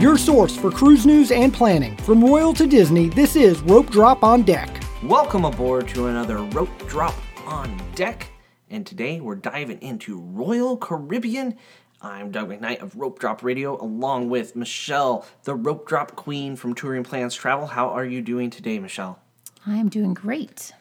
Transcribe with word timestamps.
Your 0.00 0.18
source 0.18 0.56
for 0.56 0.72
cruise 0.72 1.06
news 1.06 1.30
and 1.30 1.54
planning. 1.54 1.96
From 1.98 2.22
Royal 2.22 2.52
to 2.54 2.66
Disney, 2.66 3.08
this 3.10 3.36
is 3.36 3.60
Rope 3.62 3.90
Drop 3.90 4.24
on 4.24 4.42
Deck. 4.42 4.82
Welcome 5.04 5.44
aboard 5.44 5.86
to 5.88 6.08
another 6.08 6.38
Rope 6.38 6.88
Drop 6.88 7.14
on 7.46 7.80
Deck. 7.94 8.26
And 8.68 8.84
today 8.84 9.20
we're 9.20 9.36
diving 9.36 9.80
into 9.80 10.20
Royal 10.20 10.76
Caribbean. 10.76 11.56
I'm 12.02 12.32
Doug 12.32 12.48
McKnight 12.48 12.82
of 12.82 12.96
Rope 12.96 13.20
Drop 13.20 13.44
Radio, 13.44 13.80
along 13.80 14.28
with 14.28 14.56
Michelle, 14.56 15.24
the 15.44 15.54
Rope 15.54 15.86
Drop 15.86 16.16
Queen 16.16 16.56
from 16.56 16.74
Touring 16.74 17.04
Plans 17.04 17.36
Travel. 17.36 17.68
How 17.68 17.88
are 17.88 18.04
you 18.04 18.20
doing 18.20 18.50
today, 18.50 18.80
Michelle? 18.80 19.20
I 19.64 19.76
am 19.76 19.88
doing 19.88 20.12
great. 20.12 20.72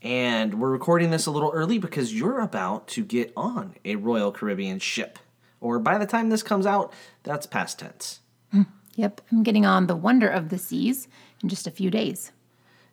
And 0.00 0.58
we're 0.58 0.70
recording 0.70 1.10
this 1.10 1.26
a 1.26 1.30
little 1.30 1.52
early 1.52 1.78
because 1.78 2.14
you're 2.14 2.40
about 2.40 2.88
to 2.88 3.04
get 3.04 3.34
on 3.36 3.76
a 3.84 3.96
Royal 3.96 4.32
Caribbean 4.32 4.78
ship. 4.78 5.18
Or 5.60 5.78
by 5.78 5.98
the 5.98 6.06
time 6.06 6.30
this 6.30 6.42
comes 6.42 6.64
out, 6.64 6.92
that's 7.22 7.46
past 7.46 7.78
tense. 7.78 8.20
Yep, 8.94 9.20
I'm 9.30 9.42
getting 9.42 9.64
on 9.64 9.86
the 9.86 9.96
Wonder 9.96 10.28
of 10.28 10.50
the 10.50 10.58
Seas 10.58 11.08
in 11.42 11.48
just 11.48 11.66
a 11.66 11.70
few 11.70 11.90
days. 11.90 12.32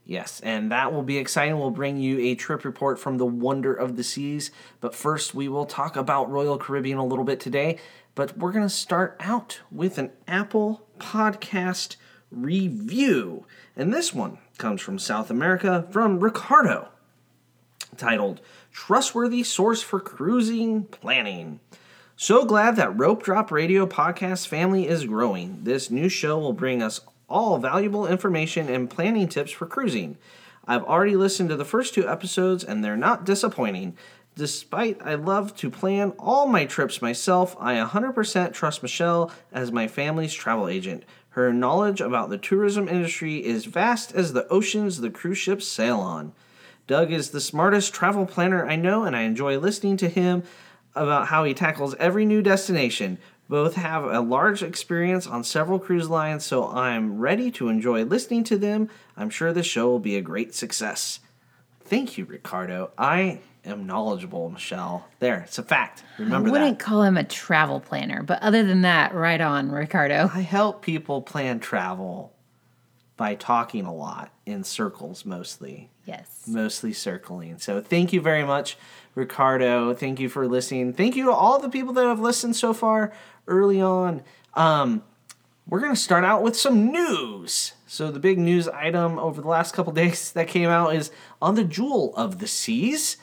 Yes, 0.06 0.40
and 0.40 0.72
that 0.72 0.92
will 0.92 1.04
be 1.04 1.18
exciting. 1.18 1.60
We'll 1.60 1.70
bring 1.70 1.98
you 1.98 2.18
a 2.20 2.36
trip 2.36 2.66
report 2.66 3.00
from 3.00 3.18
the 3.18 3.28
Wonder 3.28 3.74
of 3.74 3.96
the 3.96 4.04
Seas. 4.04 4.50
But 4.82 4.96
first, 4.96 5.36
we 5.36 5.48
will 5.48 5.68
talk 5.68 5.96
about 5.96 6.32
Royal 6.32 6.58
Caribbean 6.58 6.98
a 6.98 7.06
little 7.06 7.26
bit 7.26 7.40
today. 7.40 7.78
But 8.16 8.36
we're 8.38 8.52
going 8.52 8.66
to 8.66 8.70
start 8.70 9.16
out 9.20 9.60
with 9.72 10.00
an 10.00 10.12
Apple 10.28 10.88
Podcast 10.98 11.96
review. 12.32 13.46
And 13.76 13.94
this 13.94 14.14
one 14.14 14.40
comes 14.58 14.82
from 14.82 14.98
South 14.98 15.30
America 15.30 15.88
from 15.92 16.20
Ricardo, 16.20 16.90
titled 17.96 18.42
Trustworthy 18.72 19.44
Source 19.44 19.84
for 19.84 20.00
Cruising 20.00 20.86
Planning. 20.86 21.60
So 22.22 22.44
glad 22.44 22.76
that 22.76 23.00
Rope 23.00 23.24
Drop 23.24 23.50
Radio 23.50 23.88
podcast 23.88 24.46
family 24.46 24.90
is 24.90 25.06
growing. 25.06 25.64
This 25.64 25.90
new 25.90 26.10
show 26.10 26.38
will 26.38 26.52
bring 26.52 26.84
us 26.84 27.00
all 27.30 27.58
valuable 27.60 28.06
information 28.06 28.68
and 28.68 28.90
planning 28.90 29.30
tips 29.30 29.52
for 29.52 29.66
cruising. 29.66 30.18
I've 30.68 30.84
already 30.84 31.16
listened 31.16 31.48
to 31.48 31.56
the 31.56 31.64
first 31.64 31.94
two 31.94 32.10
episodes 32.10 32.62
and 32.62 32.84
they're 32.84 32.98
not 32.98 33.24
disappointing. 33.24 33.96
Despite 34.36 35.02
I 35.02 35.16
love 35.16 35.56
to 35.56 35.70
plan 35.72 36.12
all 36.20 36.46
my 36.46 36.66
trips 36.66 37.02
myself, 37.02 37.56
I 37.58 37.76
100% 37.76 38.52
trust 38.52 38.84
Michelle 38.84 39.32
as 39.54 39.72
my 39.72 39.88
family's 39.88 40.34
travel 40.34 40.68
agent. 40.68 41.06
Her 41.30 41.54
knowledge 41.54 42.02
about 42.02 42.30
the 42.30 42.38
tourism 42.38 42.90
industry 42.90 43.46
is 43.46 43.64
vast 43.64 44.14
as 44.14 44.34
the 44.34 44.46
oceans 44.50 45.00
the 45.00 45.10
cruise 45.10 45.38
ships 45.38 45.66
sail 45.66 46.02
on. 46.02 46.34
Doug 46.86 47.14
is 47.14 47.30
the 47.30 47.40
smartest 47.40 47.94
travel 47.94 48.26
planner 48.26 48.68
I 48.68 48.76
know, 48.76 49.04
and 49.04 49.16
I 49.16 49.22
enjoy 49.22 49.58
listening 49.58 49.96
to 49.98 50.10
him 50.10 50.44
about 51.00 51.28
how 51.28 51.44
he 51.44 51.54
tackles 51.54 51.96
every 51.96 52.26
new 52.26 52.42
destination. 52.42 53.18
Both 53.48 53.76
have 53.76 54.04
a 54.04 54.20
large 54.20 54.62
experience 54.62 55.26
on 55.26 55.44
several 55.44 55.80
cruise 55.80 56.10
lines, 56.10 56.46
so 56.46 56.68
I'm 56.68 57.18
ready 57.18 57.50
to 57.52 57.68
enjoy 57.70 58.04
listening 58.04 58.44
to 58.46 58.58
them. 58.58 58.90
I'm 59.18 59.30
sure 59.32 59.52
the 59.52 59.64
show 59.64 59.90
will 59.90 60.00
be 60.00 60.18
a 60.18 60.22
great 60.22 60.54
success. 60.54 61.20
Thank 61.84 62.18
you, 62.18 62.26
Ricardo. 62.26 62.92
I 62.96 63.40
am 63.66 63.88
knowledgeable, 63.88 64.52
Michelle. 64.52 65.08
There, 65.20 65.40
it's 65.40 65.58
a 65.58 65.64
fact. 65.64 66.04
Remember 66.20 66.50
I 66.50 66.52
wouldn't 66.52 66.78
that. 66.78 66.86
call 66.86 67.02
him 67.02 67.18
a 67.18 67.24
travel 67.24 67.80
planner, 67.80 68.22
but 68.22 68.42
other 68.44 68.64
than 68.64 68.84
that, 68.84 69.16
right 69.16 69.42
on, 69.42 69.72
Ricardo. 69.72 70.30
I 70.32 70.42
help 70.42 70.84
people 70.84 71.24
plan 71.24 71.60
travel 71.60 72.34
by 73.18 73.34
talking 73.36 73.86
a 73.86 73.94
lot 73.94 74.32
in 74.46 74.64
circles 74.64 75.26
mostly. 75.26 75.90
Yes. 76.06 76.46
mostly 76.48 76.92
circling. 76.94 77.60
So 77.60 77.82
thank 77.82 78.14
you 78.14 78.22
very 78.22 78.44
much, 78.44 78.78
Ricardo. 79.16 79.94
Thank 79.94 80.20
you 80.20 80.30
for 80.30 80.48
listening. 80.48 80.94
Thank 80.94 81.16
you 81.16 81.26
to 81.26 81.32
all 81.32 81.60
the 81.60 81.70
people 81.70 81.94
that 81.94 82.06
have 82.06 82.20
listened 82.20 82.56
so 82.56 82.74
far 82.74 83.12
early 83.48 83.82
on. 83.82 84.22
Um, 84.54 85.04
we're 85.68 85.80
going 85.80 85.94
to 85.94 86.00
start 86.00 86.24
out 86.24 86.42
with 86.42 86.58
some 86.58 86.92
news. 86.92 87.74
So 87.86 88.12
the 88.12 88.20
big 88.20 88.40
news 88.40 88.68
item 88.68 89.20
over 89.20 89.42
the 89.42 89.48
last 89.48 89.74
couple 89.74 89.94
days 89.94 90.32
that 90.34 90.48
came 90.48 90.70
out 90.70 90.96
is 90.96 91.12
on 91.42 91.56
the 91.56 91.64
Jewel 91.64 92.16
of 92.16 92.40
the 92.40 92.48
Seas. 92.48 93.18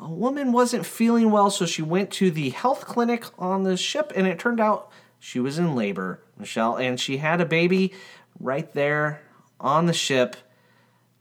A 0.00 0.08
woman 0.08 0.52
wasn't 0.52 0.86
feeling 0.86 1.30
well, 1.30 1.50
so 1.50 1.66
she 1.66 1.82
went 1.82 2.10
to 2.12 2.30
the 2.30 2.50
health 2.50 2.86
clinic 2.86 3.24
on 3.36 3.64
the 3.64 3.76
ship, 3.76 4.12
and 4.14 4.26
it 4.26 4.38
turned 4.38 4.60
out 4.60 4.90
she 5.18 5.40
was 5.40 5.58
in 5.58 5.74
labor, 5.74 6.22
Michelle, 6.38 6.76
and 6.76 7.00
she 7.00 7.16
had 7.16 7.40
a 7.40 7.46
baby 7.46 7.92
right 8.38 8.72
there 8.74 9.20
on 9.58 9.86
the 9.86 9.92
ship. 9.92 10.36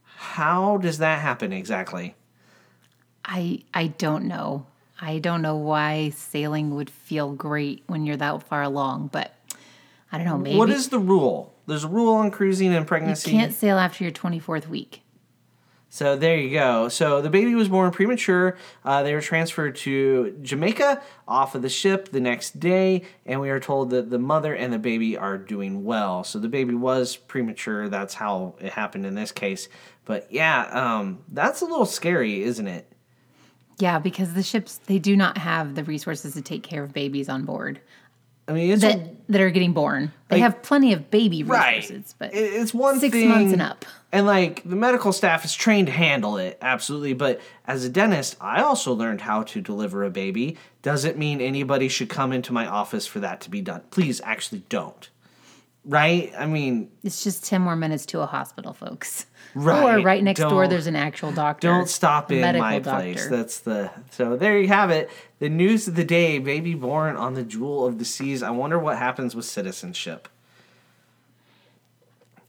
How 0.04 0.78
does 0.78 1.00
that 1.00 1.22
happen 1.22 1.52
exactly? 1.52 2.16
I 3.28 3.60
I 3.74 3.88
don't 3.88 4.26
know. 4.26 4.66
I 5.00 5.20
don't 5.20 5.42
know 5.42 5.58
why 5.58 6.10
sailing 6.10 6.74
would 6.76 6.90
feel 6.90 7.34
great 7.34 7.84
when 7.88 8.06
you're 8.06 8.18
that 8.18 8.44
far 8.44 8.64
along, 8.64 9.10
but 9.12 9.36
I 10.12 10.18
don't 10.18 10.26
know. 10.26 10.38
Maybe 10.38 10.58
What 10.58 10.70
is 10.70 10.90
the 10.90 11.00
rule? 11.00 11.54
There's 11.68 11.84
a 11.84 11.88
rule 11.90 12.16
on 12.16 12.32
cruising 12.32 12.74
and 12.74 12.88
pregnancy. 12.88 13.30
you 13.32 13.38
can't 13.38 13.54
sail 13.54 13.78
after 13.78 14.04
your 14.04 14.14
24th 14.14 14.68
week. 14.68 15.02
So 15.90 16.16
there 16.16 16.38
you 16.38 16.52
go. 16.52 16.90
So 16.90 17.22
the 17.22 17.30
baby 17.30 17.56
was 17.56 17.70
born 17.70 17.92
premature. 17.92 18.58
Uh, 18.84 19.04
they 19.04 19.14
were 19.14 19.22
transferred 19.22 19.76
to 19.78 20.38
Jamaica 20.42 21.02
off 21.28 21.56
of 21.56 21.62
the 21.62 21.70
ship 21.70 22.10
the 22.10 22.20
next 22.20 22.60
day, 22.60 23.04
and 23.26 23.40
we 23.40 23.50
are 23.50 23.60
told 23.60 23.90
that 23.92 24.10
the 24.10 24.20
mother 24.20 24.54
and 24.54 24.72
the 24.72 24.80
baby 24.80 25.18
are 25.18 25.38
doing 25.38 25.84
well. 25.84 26.24
So 26.24 26.40
the 26.40 26.50
baby 26.50 26.74
was 26.74 27.16
premature. 27.16 27.88
That's 27.90 28.16
how 28.16 28.56
it 28.60 28.74
happened 28.74 29.06
in 29.06 29.16
this 29.16 29.32
case. 29.32 29.70
But 30.06 30.32
yeah, 30.32 30.68
um, 30.72 31.20
that's 31.30 31.62
a 31.62 31.66
little 31.66 31.86
scary, 31.86 32.44
isn't 32.44 32.68
it? 32.68 32.92
Yeah, 33.78 34.00
because 34.00 34.34
the 34.34 34.44
ships 34.44 34.80
they 34.88 35.00
do 35.00 35.16
not 35.16 35.38
have 35.38 35.76
the 35.76 35.84
resources 35.84 36.34
to 36.34 36.42
take 36.42 36.64
care 36.64 36.84
of 36.84 36.94
babies 36.94 37.30
on 37.30 37.46
board 37.46 37.80
I 38.48 38.54
mean, 38.54 38.72
it's 38.72 38.82
that 38.82 39.28
that 39.28 39.42
are 39.42 39.50
getting 39.50 39.74
born. 39.74 40.14
They 40.30 40.40
have 40.40 40.62
plenty 40.62 40.94
of 40.94 41.12
baby 41.12 41.44
right. 41.44 41.78
resources, 41.78 42.16
but 42.18 42.34
it's 42.34 42.74
one 42.74 43.00
six 43.00 43.12
thing, 43.12 43.28
months 43.28 43.52
and 43.52 43.62
up. 43.62 43.84
and 44.14 44.26
like 44.26 44.64
the 44.64 44.76
medical 44.76 45.12
staff 45.12 45.44
is 45.44 45.54
trained 45.54 45.88
to 45.88 45.94
handle 45.94 46.38
it 46.38 46.58
absolutely 46.62 47.14
but 47.14 47.42
as 47.66 47.84
a 47.84 47.90
dentist 47.90 48.36
i 48.40 48.62
also 48.62 48.94
learned 48.94 49.22
how 49.22 49.44
to 49.44 49.60
deliver 49.60 50.04
a 50.04 50.10
baby 50.10 50.58
doesn't 50.82 51.18
mean 51.18 51.42
anybody 51.42 51.90
should 51.90 52.10
come 52.10 52.32
into 52.32 52.54
my 52.54 52.66
office 52.66 53.06
for 53.06 53.20
that 53.20 53.42
to 53.42 53.50
be 53.50 53.62
done 53.62 53.82
please 53.92 54.22
actually 54.24 54.64
don't 54.70 55.10
right 55.88 56.34
i 56.38 56.46
mean 56.46 56.90
It's 57.04 57.24
just 57.24 57.46
10 57.46 57.62
more 57.62 57.76
minutes 57.76 58.06
to 58.08 58.20
a 58.20 58.26
hospital, 58.26 58.74
folks. 58.74 59.26
Right. 59.56 60.00
Or 60.00 60.04
right 60.04 60.22
next 60.24 60.42
door, 60.42 60.68
there's 60.68 60.86
an 60.88 60.96
actual 60.96 61.32
doctor. 61.32 61.68
don't 61.70 61.90
stop 61.90 62.32
in 62.32 62.42
my 62.60 62.80
doctor. 62.80 63.00
place 63.02 63.28
that's 63.28 63.60
the 63.62 63.90
so 64.12 64.36
there 64.38 64.60
you 64.60 64.68
have 64.68 64.92
it 64.92 65.10
the 65.40 65.50
news 65.50 65.88
of 65.88 65.96
the 65.96 66.04
day 66.04 66.38
baby 66.40 66.76
born 66.76 67.16
on 67.16 67.34
the 67.34 67.44
jewel 67.44 67.86
of 67.86 67.98
the 67.98 68.06
seas 68.06 68.44
i 68.44 68.50
wonder 68.52 68.78
what 68.78 68.98
happens 68.98 69.36
with 69.36 69.46
citizenship 69.46 70.28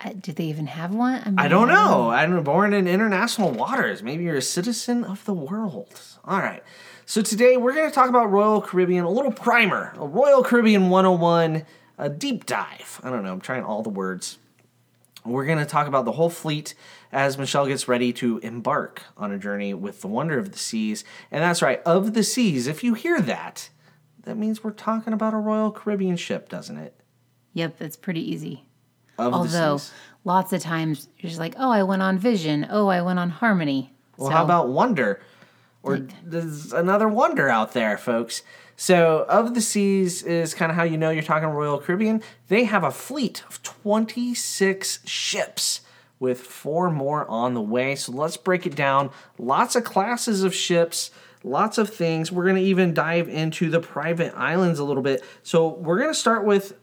Uh, 0.04 0.12
do 0.20 0.32
they 0.32 0.44
even 0.44 0.66
have 0.68 0.94
one? 0.94 1.20
mean, 1.24 1.38
I 1.38 1.48
don't 1.48 1.66
know. 1.68 2.10
I'm 2.10 2.44
born 2.44 2.72
in 2.72 2.86
international 2.86 3.50
waters. 3.50 4.00
Maybe 4.00 4.22
you're 4.24 4.36
a 4.36 4.42
citizen 4.42 5.02
of 5.04 5.24
the 5.24 5.34
world. 5.34 6.00
All 6.24 6.38
right. 6.38 6.62
So 7.04 7.20
today 7.20 7.56
we're 7.56 7.74
going 7.74 7.88
to 7.90 7.94
talk 7.94 8.08
about 8.08 8.30
Royal 8.30 8.60
Caribbean, 8.60 9.04
a 9.04 9.10
little 9.10 9.32
primer, 9.32 9.92
a 9.98 10.06
Royal 10.06 10.44
Caribbean 10.44 10.88
101, 10.90 11.64
a 11.98 12.08
deep 12.08 12.46
dive. 12.46 13.00
I 13.02 13.10
don't 13.10 13.24
know. 13.24 13.32
I'm 13.32 13.40
trying 13.40 13.64
all 13.64 13.82
the 13.82 13.90
words. 13.90 14.38
We're 15.24 15.44
going 15.46 15.58
to 15.58 15.66
talk 15.66 15.86
about 15.88 16.04
the 16.04 16.12
whole 16.12 16.30
fleet 16.30 16.74
as 17.12 17.36
Michelle 17.36 17.66
gets 17.66 17.88
ready 17.88 18.12
to 18.14 18.38
embark 18.38 19.02
on 19.16 19.32
a 19.32 19.38
journey 19.38 19.74
with 19.74 20.00
the 20.00 20.06
Wonder 20.06 20.38
of 20.38 20.52
the 20.52 20.58
Seas. 20.58 21.04
And 21.30 21.42
that's 21.42 21.60
right, 21.60 21.82
of 21.84 22.14
the 22.14 22.22
seas. 22.22 22.66
If 22.66 22.82
you 22.84 22.94
hear 22.94 23.20
that, 23.22 23.68
that 24.22 24.36
means 24.36 24.62
we're 24.62 24.70
talking 24.70 25.12
about 25.12 25.34
a 25.34 25.38
Royal 25.38 25.70
Caribbean 25.72 26.16
ship, 26.16 26.48
doesn't 26.48 26.78
it? 26.78 26.94
Yep, 27.54 27.82
it's 27.82 27.96
pretty 27.96 28.20
easy. 28.30 28.64
Of 29.18 29.34
Although 29.34 29.48
the 29.74 29.78
seas. 29.78 29.92
lots 30.24 30.52
of 30.52 30.62
times 30.62 31.08
you're 31.18 31.28
just 31.28 31.40
like, 31.40 31.54
oh, 31.58 31.70
I 31.70 31.82
went 31.82 32.00
on 32.02 32.18
Vision. 32.18 32.66
Oh, 32.70 32.86
I 32.86 33.02
went 33.02 33.18
on 33.18 33.30
Harmony. 33.30 33.92
Well, 34.16 34.30
So, 34.30 34.36
how 34.36 34.44
about 34.44 34.68
Wonder? 34.68 35.20
Or 35.82 36.06
there's 36.22 36.72
another 36.72 37.08
Wonder 37.08 37.48
out 37.48 37.72
there, 37.72 37.96
folks. 37.96 38.42
So, 38.76 39.26
Of 39.28 39.54
the 39.54 39.60
Seas 39.60 40.22
is 40.22 40.54
kind 40.54 40.70
of 40.70 40.76
how 40.76 40.84
you 40.84 40.96
know 40.96 41.10
you're 41.10 41.22
talking 41.22 41.48
Royal 41.48 41.78
Caribbean. 41.78 42.22
They 42.48 42.64
have 42.64 42.84
a 42.84 42.92
fleet 42.92 43.42
of 43.48 43.62
26 43.62 45.00
ships 45.04 45.80
with 46.20 46.40
four 46.40 46.90
more 46.90 47.28
on 47.28 47.54
the 47.54 47.60
way. 47.60 47.96
So, 47.96 48.12
let's 48.12 48.36
break 48.36 48.66
it 48.66 48.76
down. 48.76 49.10
Lots 49.36 49.74
of 49.74 49.84
classes 49.84 50.44
of 50.44 50.54
ships, 50.54 51.10
lots 51.42 51.78
of 51.78 51.90
things. 51.90 52.30
We're 52.30 52.44
going 52.44 52.56
to 52.56 52.62
even 52.62 52.94
dive 52.94 53.28
into 53.28 53.68
the 53.68 53.80
private 53.80 54.32
islands 54.36 54.78
a 54.78 54.84
little 54.84 55.02
bit. 55.02 55.24
So, 55.42 55.68
we're 55.68 55.98
going 55.98 56.10
to 56.10 56.14
start 56.14 56.44
with 56.44 56.74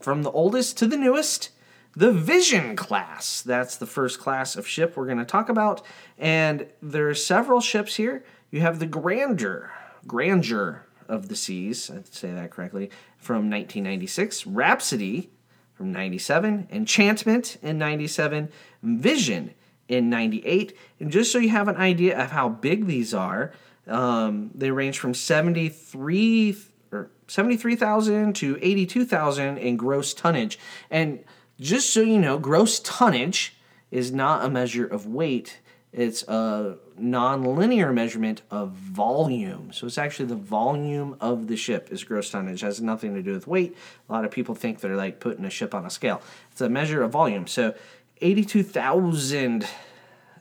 from 0.00 0.24
the 0.24 0.30
oldest 0.30 0.76
to 0.78 0.86
the 0.86 0.96
newest 0.96 1.50
the 1.98 2.12
Vision 2.12 2.76
class. 2.76 3.42
That's 3.42 3.76
the 3.76 3.86
first 3.86 4.20
class 4.20 4.54
of 4.54 4.68
ship 4.68 4.96
we're 4.96 5.06
going 5.06 5.18
to 5.18 5.24
talk 5.24 5.48
about. 5.48 5.82
And 6.16 6.66
there 6.80 7.08
are 7.08 7.14
several 7.14 7.60
ships 7.60 7.96
here. 7.96 8.24
You 8.50 8.60
have 8.60 8.78
the 8.78 8.86
Grandeur, 8.86 9.70
Grandeur 10.06 10.86
of 11.08 11.28
the 11.28 11.36
Seas, 11.36 11.90
I 11.90 12.02
say 12.10 12.32
that 12.32 12.50
correctly, 12.50 12.90
from 13.18 13.50
1996, 13.50 14.46
Rhapsody 14.46 15.30
from 15.74 15.92
97, 15.92 16.68
Enchantment 16.70 17.56
in 17.62 17.78
97, 17.78 18.48
Vision 18.82 19.54
in 19.88 20.10
98. 20.10 20.76
And 21.00 21.10
just 21.10 21.32
so 21.32 21.38
you 21.38 21.50
have 21.50 21.68
an 21.68 21.76
idea 21.76 22.18
of 22.18 22.30
how 22.30 22.48
big 22.48 22.86
these 22.86 23.14
are, 23.14 23.52
um, 23.86 24.50
they 24.54 24.70
range 24.70 24.98
from 24.98 25.14
73 25.14 26.56
or 26.92 27.10
73,000 27.26 28.34
to 28.34 28.58
82,000 28.60 29.58
in 29.58 29.76
gross 29.76 30.12
tonnage. 30.14 30.58
And 30.90 31.24
just 31.60 31.92
so 31.92 32.00
you 32.00 32.18
know, 32.18 32.38
gross 32.38 32.80
tonnage 32.80 33.56
is 33.90 34.12
not 34.12 34.44
a 34.44 34.50
measure 34.50 34.86
of 34.86 35.06
weight, 35.06 35.60
it's 35.92 36.22
a 36.24 36.76
non-linear 37.00 37.92
measurement 37.92 38.42
of 38.50 38.70
volume. 38.70 39.72
So 39.72 39.86
it's 39.86 39.98
actually 39.98 40.26
the 40.26 40.36
volume 40.36 41.16
of 41.20 41.46
the 41.46 41.56
ship 41.56 41.88
is 41.90 42.04
gross 42.04 42.30
tonnage. 42.30 42.62
It 42.62 42.66
has 42.66 42.80
nothing 42.80 43.14
to 43.14 43.22
do 43.22 43.32
with 43.32 43.46
weight. 43.46 43.76
A 44.08 44.12
lot 44.12 44.24
of 44.24 44.30
people 44.30 44.54
think 44.54 44.80
they're 44.80 44.96
like 44.96 45.20
putting 45.20 45.44
a 45.44 45.50
ship 45.50 45.74
on 45.74 45.86
a 45.86 45.90
scale. 45.90 46.20
It's 46.52 46.60
a 46.60 46.68
measure 46.68 47.02
of 47.02 47.12
volume. 47.12 47.46
So 47.46 47.74
82,000 48.20 49.66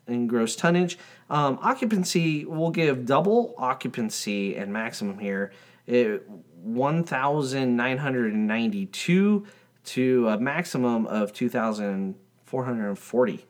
in 0.07 0.27
gross 0.27 0.55
tonnage. 0.55 0.97
Um, 1.29 1.59
occupancy 1.61 2.45
will 2.45 2.71
give 2.71 3.05
double 3.05 3.53
occupancy 3.57 4.55
and 4.55 4.71
maximum 4.71 5.19
here. 5.19 5.51
It, 5.85 6.25
1,992 6.63 9.45
to 9.85 10.27
a 10.27 10.39
maximum 10.39 11.05
of 11.07 11.33
2,440. 11.33 13.45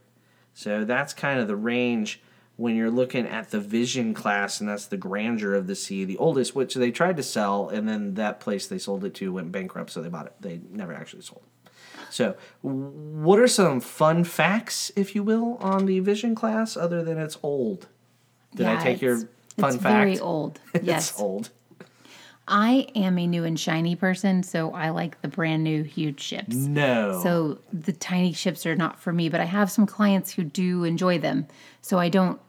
So 0.53 0.85
that's 0.85 1.13
kind 1.13 1.39
of 1.39 1.47
the 1.47 1.55
range 1.55 2.21
when 2.57 2.75
you're 2.75 2.91
looking 2.91 3.25
at 3.27 3.51
the 3.51 3.59
Vision 3.59 4.13
class, 4.13 4.59
and 4.59 4.67
that's 4.67 4.87
the 4.87 4.97
grandeur 4.97 5.53
of 5.53 5.67
the 5.67 5.75
sea, 5.75 6.03
the 6.03 6.17
oldest, 6.17 6.55
which 6.55 6.73
they 6.73 6.91
tried 6.91 7.15
to 7.17 7.23
sell, 7.23 7.69
and 7.69 7.87
then 7.87 8.15
that 8.15 8.39
place 8.39 8.67
they 8.67 8.79
sold 8.79 9.05
it 9.05 9.13
to 9.15 9.31
went 9.31 9.51
bankrupt, 9.51 9.91
so 9.91 10.01
they 10.01 10.09
bought 10.09 10.25
it. 10.25 10.33
They 10.41 10.59
never 10.71 10.93
actually 10.93 11.21
sold 11.21 11.43
it. 11.45 11.71
So, 12.09 12.35
what 12.61 13.39
are 13.39 13.47
some 13.47 13.79
fun 13.79 14.23
facts, 14.23 14.91
if 14.95 15.13
you 15.15 15.23
will, 15.23 15.57
on 15.57 15.85
the 15.85 15.99
Vision 15.99 16.33
class, 16.35 16.75
other 16.75 17.03
than 17.03 17.19
it's 17.19 17.37
old? 17.43 17.87
Did 18.55 18.65
I 18.65 18.81
take 18.81 19.01
your 19.01 19.17
fun 19.57 19.75
it's 19.75 19.83
fact? 19.83 19.83
very 19.83 20.19
old. 20.19 20.59
Yes. 20.81 21.11
it's 21.11 21.19
old. 21.19 21.51
I 22.47 22.87
am 22.95 23.19
a 23.19 23.27
new 23.27 23.43
and 23.43 23.59
shiny 23.59 23.95
person, 23.95 24.41
so 24.41 24.71
I 24.71 24.89
like 24.89 25.21
the 25.21 25.27
brand 25.27 25.65
new 25.65 25.83
huge 25.83 26.21
ships. 26.21 26.55
No. 26.55 27.19
So 27.21 27.59
the 27.73 27.91
tiny 27.91 28.31
ships 28.31 28.65
are 28.65 28.75
not 28.75 28.99
for 28.99 29.11
me, 29.11 29.27
but 29.27 29.41
I 29.41 29.45
have 29.45 29.69
some 29.69 29.85
clients 29.85 30.31
who 30.31 30.43
do 30.45 30.85
enjoy 30.85 31.19
them. 31.19 31.45
So 31.81 31.99
I 31.99 32.07
don't 32.07 32.39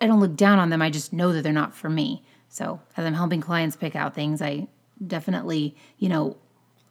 I 0.00 0.06
don't 0.06 0.20
look 0.20 0.36
down 0.36 0.58
on 0.58 0.70
them. 0.70 0.82
I 0.82 0.90
just 0.90 1.12
know 1.12 1.32
that 1.32 1.42
they're 1.42 1.52
not 1.52 1.74
for 1.74 1.88
me. 1.88 2.22
So 2.48 2.80
as 2.96 3.04
I'm 3.04 3.14
helping 3.14 3.40
clients 3.40 3.76
pick 3.76 3.94
out 3.96 4.14
things, 4.14 4.40
I 4.40 4.68
definitely, 5.06 5.76
you 5.98 6.08
know, 6.08 6.36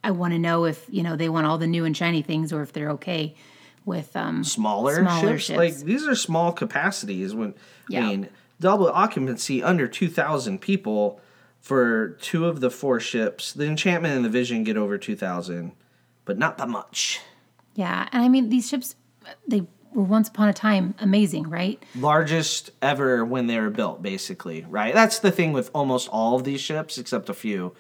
I 0.03 0.11
want 0.11 0.33
to 0.33 0.39
know 0.39 0.65
if, 0.65 0.85
you 0.89 1.03
know, 1.03 1.15
they 1.15 1.29
want 1.29 1.47
all 1.47 1.57
the 1.57 1.67
new 1.67 1.83
and 1.85 1.95
shiny 1.95 2.21
things 2.21 2.53
or 2.53 2.61
if 2.61 2.71
they're 2.73 2.91
okay 2.91 3.35
with 3.85 4.15
um 4.15 4.43
smaller, 4.43 4.95
Smaller 5.01 5.37
ships. 5.39 5.45
ships. 5.45 5.57
Like 5.57 5.75
these 5.85 6.05
are 6.07 6.15
small 6.15 6.51
capacities. 6.51 7.33
When 7.33 7.53
Yeah. 7.89 8.01
I 8.01 8.07
mean 8.07 8.29
double 8.59 8.87
occupancy 8.89 9.63
under 9.63 9.87
two 9.87 10.09
thousand 10.09 10.59
people 10.61 11.21
for 11.59 12.09
two 12.21 12.45
of 12.45 12.59
the 12.59 12.69
four 12.69 12.99
ships. 12.99 13.53
The 13.53 13.65
Enchantment 13.65 14.15
and 14.15 14.25
the 14.25 14.29
Vision 14.29 14.63
get 14.63 14.77
over 14.77 14.97
two 14.97 15.15
thousand, 15.15 15.71
but 16.25 16.37
not 16.37 16.57
by 16.57 16.65
much. 16.65 17.19
yeah, 17.75 18.07
and 18.11 18.21
I 18.23 18.27
mean 18.29 18.49
these 18.49 18.67
ships 18.69 18.95
they 19.47 19.65
were 19.93 20.03
once 20.03 20.27
upon 20.29 20.49
a 20.49 20.53
time 20.53 20.95
amazing, 20.99 21.49
right? 21.49 21.81
Largest 21.95 22.71
ever 22.81 23.23
when 23.25 23.47
they 23.47 23.59
were 23.59 23.69
built, 23.69 24.01
basically. 24.01 24.65
Right. 24.69 24.93
That's 24.93 25.19
the 25.19 25.31
thing 25.31 25.53
with 25.53 25.69
almost 25.73 26.09
all 26.09 26.35
of 26.35 26.43
these 26.43 26.61
ships, 26.61 26.97
except 26.97 27.29
a 27.29 27.33
few. 27.33 27.73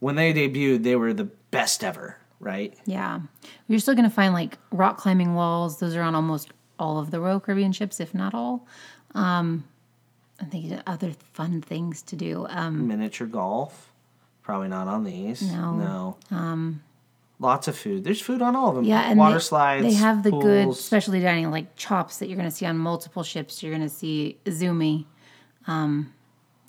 When 0.00 0.14
they 0.16 0.32
debuted, 0.32 0.82
they 0.82 0.96
were 0.96 1.12
the 1.12 1.24
best 1.50 1.82
ever. 1.82 2.18
Right. 2.40 2.74
Yeah. 2.86 3.20
You're 3.66 3.80
still 3.80 3.94
going 3.94 4.08
to 4.08 4.14
find 4.14 4.32
like 4.32 4.58
rock 4.70 4.98
climbing 4.98 5.34
walls. 5.34 5.80
Those 5.80 5.96
are 5.96 6.02
on 6.02 6.14
almost 6.14 6.50
all 6.78 6.98
of 6.98 7.10
the 7.10 7.20
Royal 7.20 7.40
Caribbean 7.40 7.72
ships, 7.72 7.98
if 7.98 8.14
not 8.14 8.32
all. 8.32 8.66
Um, 9.14 9.64
I 10.40 10.44
think 10.44 10.80
other 10.86 11.12
fun 11.32 11.60
things 11.60 12.02
to 12.02 12.16
do. 12.16 12.46
Um, 12.48 12.86
Miniature 12.86 13.26
golf. 13.26 13.92
Probably 14.42 14.68
not 14.68 14.86
on 14.88 15.04
these. 15.04 15.42
No. 15.42 15.74
No. 15.74 16.16
Um, 16.30 16.82
Lots 17.40 17.68
of 17.68 17.78
food. 17.78 18.02
There's 18.02 18.20
food 18.20 18.42
on 18.42 18.56
all 18.56 18.70
of 18.70 18.74
them. 18.74 18.84
yeah, 18.84 19.08
and 19.08 19.18
water 19.18 19.34
they, 19.34 19.40
slides. 19.40 19.84
They 19.84 19.92
have 19.92 20.24
the 20.24 20.32
good 20.32 20.64
pools. 20.64 20.84
specialty 20.84 21.20
dining, 21.20 21.50
like 21.52 21.76
chops 21.76 22.18
that 22.18 22.28
you're 22.28 22.36
going 22.36 22.50
to 22.50 22.54
see 22.54 22.66
on 22.66 22.76
multiple 22.76 23.22
ships. 23.22 23.62
You're 23.62 23.72
going 23.72 23.88
to 23.88 23.94
see 23.94 24.38
Izumi, 24.44 25.06
um, 25.68 26.12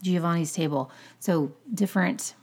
Giovanni's 0.03 0.53
table. 0.53 0.91
So 1.19 1.51
different, 1.73 2.35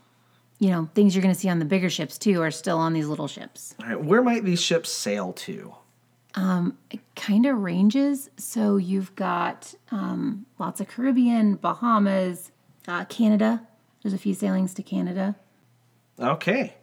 you 0.59 0.71
know, 0.71 0.91
things 0.95 1.15
you're 1.15 1.23
going 1.23 1.35
to 1.35 1.41
see 1.41 1.49
on 1.49 1.61
the 1.61 1.65
bigger 1.65 1.89
ships 1.89 2.19
too 2.19 2.43
are 2.43 2.51
still 2.51 2.79
on 2.79 2.95
these 2.95 3.07
little 3.07 3.29
ships. 3.29 3.77
All 3.81 3.89
right, 3.89 4.05
where 4.05 4.23
might 4.23 4.45
these 4.45 4.61
ships 4.61 4.91
sail 4.91 5.33
to? 5.35 5.77
Um, 6.35 6.77
it 6.91 7.01
kind 7.15 7.47
of 7.47 7.59
ranges. 7.59 8.29
So 8.37 8.77
you've 8.77 9.15
got 9.15 9.73
um, 9.93 10.47
lots 10.59 10.81
of 10.81 10.89
Caribbean, 10.89 11.55
Bahamas, 11.55 12.51
uh, 12.89 13.05
Canada. 13.05 13.67
There's 14.03 14.15
a 14.15 14.19
few 14.19 14.35
sailings 14.35 14.75
to 14.75 14.83
Canada. 14.83 15.37
Okay. 16.19 16.75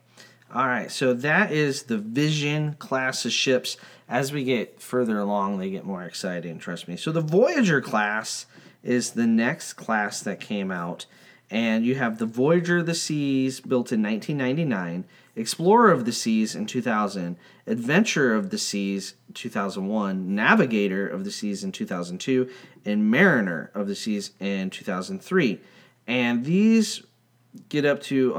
All 0.54 0.68
right, 0.68 0.92
so 0.92 1.16
that 1.16 1.52
is 1.52 1.84
the 1.84 1.98
Vision 1.98 2.76
class 2.76 3.26
of 3.26 3.32
ships. 3.32 3.76
As 4.08 4.32
we 4.32 4.44
get 4.44 4.80
further 4.80 5.18
along, 5.18 5.58
they 5.58 5.72
get 5.72 5.84
more 5.84 6.04
exciting, 6.04 6.60
trust 6.60 6.88
me. 6.88 6.96
So 6.96 7.12
the 7.12 7.22
Voyager 7.22 7.82
class 7.82 8.46
is 8.84 9.12
the 9.12 9.26
next 9.26 9.74
class 9.74 10.22
that 10.22 10.40
came 10.40 10.70
out. 10.70 11.08
And 11.50 11.84
you 11.84 11.96
have 11.96 12.20
the 12.20 12.28
Voyager 12.28 12.78
of 12.78 12.86
the 12.86 12.94
Seas 12.94 13.62
built 13.62 13.92
in 13.92 14.04
1999, 14.04 15.06
Explorer 15.36 15.92
of 15.92 16.06
the 16.06 16.12
Seas 16.12 16.54
in 16.54 16.68
2000, 16.68 17.36
Adventurer 17.66 18.36
of 18.36 18.52
the 18.52 18.60
Seas 18.60 19.16
2001, 19.34 20.36
Navigator 20.36 21.08
of 21.08 21.24
the 21.24 21.32
Seas 21.32 21.64
in 21.64 21.72
2002, 21.72 22.48
and 22.86 23.10
Mariner 23.10 23.72
of 23.74 23.88
the 23.88 23.96
Seas 23.96 24.32
in 24.40 24.70
2003. 24.70 25.60
And 26.06 26.46
these 26.46 27.02
get 27.70 27.86
up 27.86 28.02
to 28.04 28.36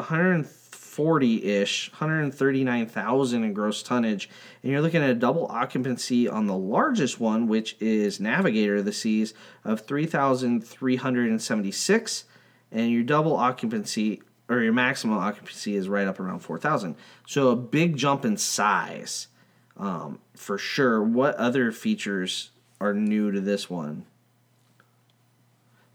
140-ish 0.97 1.91
139,000 1.93 3.45
in 3.45 3.53
gross 3.53 3.83
tonnage 3.83 4.31
and 4.63 4.73
you're 4.73 4.81
looking 4.81 5.03
at 5.03 5.11
a 5.11 5.15
double 5.15 5.47
occupancy 5.47 6.27
on 6.29 6.47
the 6.47 6.57
largest 6.57 7.21
one 7.21 7.47
which 7.47 7.77
is 7.81 8.21
navigator 8.21 8.77
of 8.77 8.85
the 8.85 8.93
seas 8.93 9.35
of 9.65 9.81
3,376 9.81 12.25
and 12.73 12.91
your 12.91 13.03
double 13.03 13.37
occupancy 13.37 14.23
or 14.49 14.61
your 14.61 14.73
maximum 14.73 15.19
occupancy 15.19 15.77
is 15.77 15.89
right 15.89 16.07
up 16.07 16.21
around 16.21 16.41
4,000 16.41 16.97
so 17.27 17.49
a 17.49 17.57
big 17.57 17.97
jump 17.97 18.25
in 18.25 18.37
size 18.37 19.29
um, 19.77 20.21
for 20.35 20.59
sure. 20.59 21.03
What 21.03 21.35
other 21.37 21.73
features 21.73 22.51
are 22.81 22.95
new 22.95 23.31
to 23.31 23.41
this 23.41 23.69
one? 23.69 24.07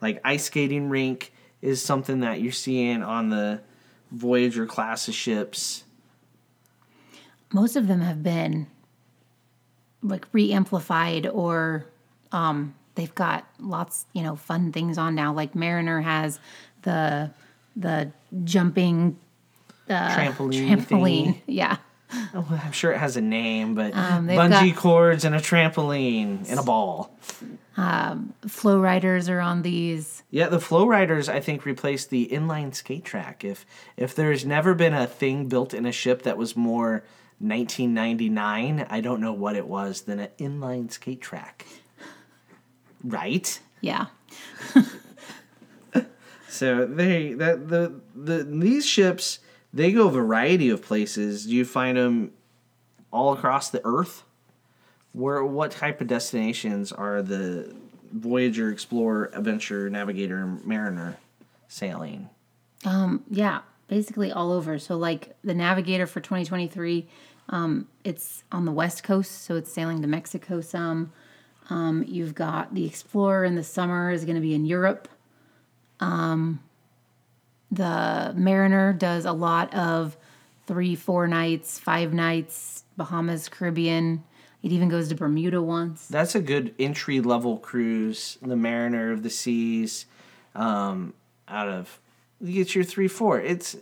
Like 0.02 0.22
ice 0.24 0.46
skating 0.46 0.90
rink 0.90 1.34
is 1.62 1.84
something 1.84 2.22
that 2.22 2.42
you're 2.42 2.52
seeing 2.52 3.04
on 3.04 3.30
the 3.30 3.62
Voyager 4.12 4.66
class 4.66 5.08
of 5.08 5.14
ships. 5.14 5.84
Most 7.54 7.76
of 7.76 7.88
them 7.88 8.02
have 8.02 8.22
been 8.24 8.68
like 10.02 10.28
re-amplified 10.32 11.28
or 11.28 11.86
um, 12.32 12.76
they've 12.96 13.14
got 13.16 13.48
lots, 13.60 14.06
you 14.14 14.24
know, 14.24 14.36
fun 14.36 14.72
things 14.72 14.98
on 14.98 15.16
now. 15.16 15.34
Like 15.34 15.56
Mariner 15.56 16.02
has 16.02 16.40
the 16.84 17.32
the 17.76 18.12
jumping 18.44 19.18
trampoline. 19.90 20.68
trampoline. 20.86 21.42
Yeah. 21.48 21.78
Oh, 22.34 22.60
I'm 22.64 22.72
sure 22.72 22.92
it 22.92 22.98
has 22.98 23.18
a 23.18 23.22
name, 23.22 23.76
but 23.76 23.96
Um, 23.96 24.28
bungee 24.28 24.74
got- 24.74 24.76
cords 24.76 25.26
and 25.26 25.36
a 25.36 25.40
trampoline 25.40 26.50
and 26.50 26.60
a 26.60 26.64
ball. 26.64 27.16
Um, 27.80 28.34
flow 28.46 28.82
riders 28.82 29.30
are 29.30 29.40
on 29.40 29.62
these. 29.62 30.24
Yeah, 30.32 30.50
the 30.50 30.60
Flow 30.60 30.86
Riders 30.86 31.30
I 31.30 31.40
think 31.40 31.66
replaced 31.66 32.10
the 32.10 32.28
inline 32.28 32.76
skate 32.76 33.06
track. 33.06 33.46
If 33.46 33.66
if 33.96 34.14
there's 34.14 34.46
never 34.46 34.74
been 34.74 34.94
a 34.94 35.08
thing 35.08 35.48
built 35.48 35.74
in 35.74 35.86
a 35.86 35.92
ship 35.92 36.24
that 36.24 36.38
was 36.38 36.58
more 36.58 37.04
1999, 37.40 38.86
I 38.90 39.00
don't 39.00 39.22
know 39.22 39.32
what 39.32 39.56
it 39.56 39.66
was 39.66 40.02
than 40.02 40.20
an 40.20 40.30
inline 40.38 40.92
skate 40.92 41.22
track. 41.22 41.66
Right? 43.02 43.60
Yeah. 43.80 44.08
So 46.50 46.86
they 46.86 47.34
that 47.34 47.70
the 47.70 48.02
the 48.16 48.44
these 48.44 48.86
ships 48.86 49.40
they 49.72 49.92
go 49.92 50.08
a 50.08 50.12
variety 50.12 50.70
of 50.70 50.82
places. 50.82 51.46
Do 51.46 51.56
you 51.56 51.64
find 51.64 51.96
them 51.96 52.32
all 53.14 53.34
across 53.34 53.70
the 53.70 53.82
Earth? 53.86 54.24
Where 55.20 55.44
what 55.44 55.72
type 55.72 56.00
of 56.02 56.08
destinations 56.08 56.92
are 56.92 57.22
the 57.22 57.76
Voyager, 58.12 58.72
Explorer, 58.72 59.32
Adventure, 59.34 59.90
Navigator, 59.90 60.38
and 60.38 60.66
Mariner 60.66 61.18
sailing? 61.68 62.30
Yeah, 63.30 63.60
basically 63.88 64.32
all 64.32 64.52
over. 64.52 64.80
So 64.80 64.96
like 64.96 65.36
the 65.44 65.54
Navigator 65.54 66.08
for 66.08 66.22
2023, 66.22 67.08
um, 67.50 67.88
it's 68.04 68.44
on 68.52 68.66
the 68.66 68.72
west 68.72 69.04
coast, 69.04 69.44
so 69.44 69.56
it's 69.56 69.72
sailing 69.72 70.02
to 70.02 70.08
Mexico 70.08 70.62
some. 70.62 71.12
Um, 71.70 72.06
you've 72.08 72.34
got 72.34 72.74
the 72.74 72.86
Explorer 72.86 73.44
in 73.44 73.56
the 73.56 73.64
summer 73.64 74.12
is 74.12 74.24
going 74.24 74.36
to 74.36 74.42
be 74.42 74.54
in 74.54 74.66
Europe. 74.66 75.08
Um, 76.00 76.62
the 77.72 78.34
Mariner 78.36 78.94
does 78.94 79.26
a 79.26 79.32
lot 79.32 79.74
of 79.74 80.16
three, 80.66 80.96
four 80.96 81.28
nights, 81.28 81.78
five 81.78 82.14
nights, 82.14 82.84
Bahamas, 82.96 83.50
Caribbean. 83.50 84.24
It 84.62 84.72
even 84.72 84.90
goes 84.90 85.08
to 85.10 85.16
Bermuda 85.16 85.62
once. 85.62 86.08
That's 86.08 86.36
a 86.36 86.42
good 86.42 86.76
entry 86.78 87.22
level 87.22 87.58
cruise. 87.58 88.38
The 88.42 88.58
Mariner 88.58 89.12
of 89.12 89.24
the 89.24 89.30
Seas, 89.30 90.06
um, 90.54 91.14
out 91.48 91.70
of 91.70 92.00
you 92.42 92.54
get 92.54 92.76
your 92.76 92.84
three 92.84 93.08
four. 93.08 93.40
It's 93.40 93.78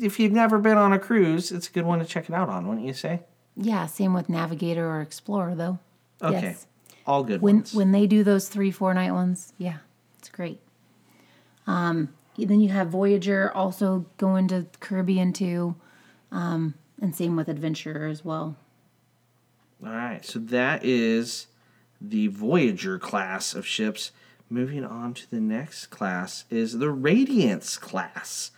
if 0.00 0.18
you've 0.18 0.32
never 0.32 0.58
been 0.58 0.76
on 0.76 0.92
a 0.92 0.98
cruise, 0.98 1.52
it's 1.52 1.68
a 1.68 1.72
good 1.72 1.84
one 1.84 2.00
to 2.00 2.04
check 2.04 2.28
it 2.28 2.34
out 2.34 2.48
on, 2.48 2.66
wouldn't 2.66 2.86
you 2.86 2.92
say? 2.92 3.20
Yeah, 3.56 3.86
same 3.86 4.14
with 4.14 4.28
Navigator 4.28 4.88
or 4.88 5.00
Explorer 5.00 5.54
though. 5.54 5.78
Okay. 6.22 6.40
Yes. 6.40 6.66
All 7.06 7.22
good 7.24 7.40
When 7.40 7.56
ones. 7.56 7.74
when 7.74 7.92
they 7.92 8.06
do 8.06 8.22
those 8.24 8.48
three 8.48 8.70
four 8.70 8.92
night 8.94 9.12
ones, 9.12 9.52
yeah, 9.58 9.78
it's 10.18 10.28
great. 10.28 10.60
Um, 11.66 12.12
then 12.36 12.60
you 12.60 12.70
have 12.70 12.88
Voyager 12.88 13.52
also 13.54 14.06
going 14.16 14.48
to 14.48 14.66
Caribbean 14.80 15.32
too, 15.32 15.76
um, 16.32 16.74
and 17.00 17.14
same 17.14 17.36
with 17.36 17.48
Adventurer 17.48 18.06
as 18.06 18.24
well. 18.24 18.56
All 19.84 19.92
right, 19.92 20.24
so 20.24 20.38
that 20.38 20.84
is 20.84 21.46
the 22.00 22.28
Voyager 22.28 22.98
class 22.98 23.54
of 23.54 23.66
ships. 23.66 24.12
Moving 24.50 24.84
on 24.84 25.14
to 25.14 25.30
the 25.30 25.40
next 25.40 25.86
class 25.86 26.44
is 26.50 26.78
the 26.78 26.90
Radiance 26.90 27.78
class. 27.78 28.50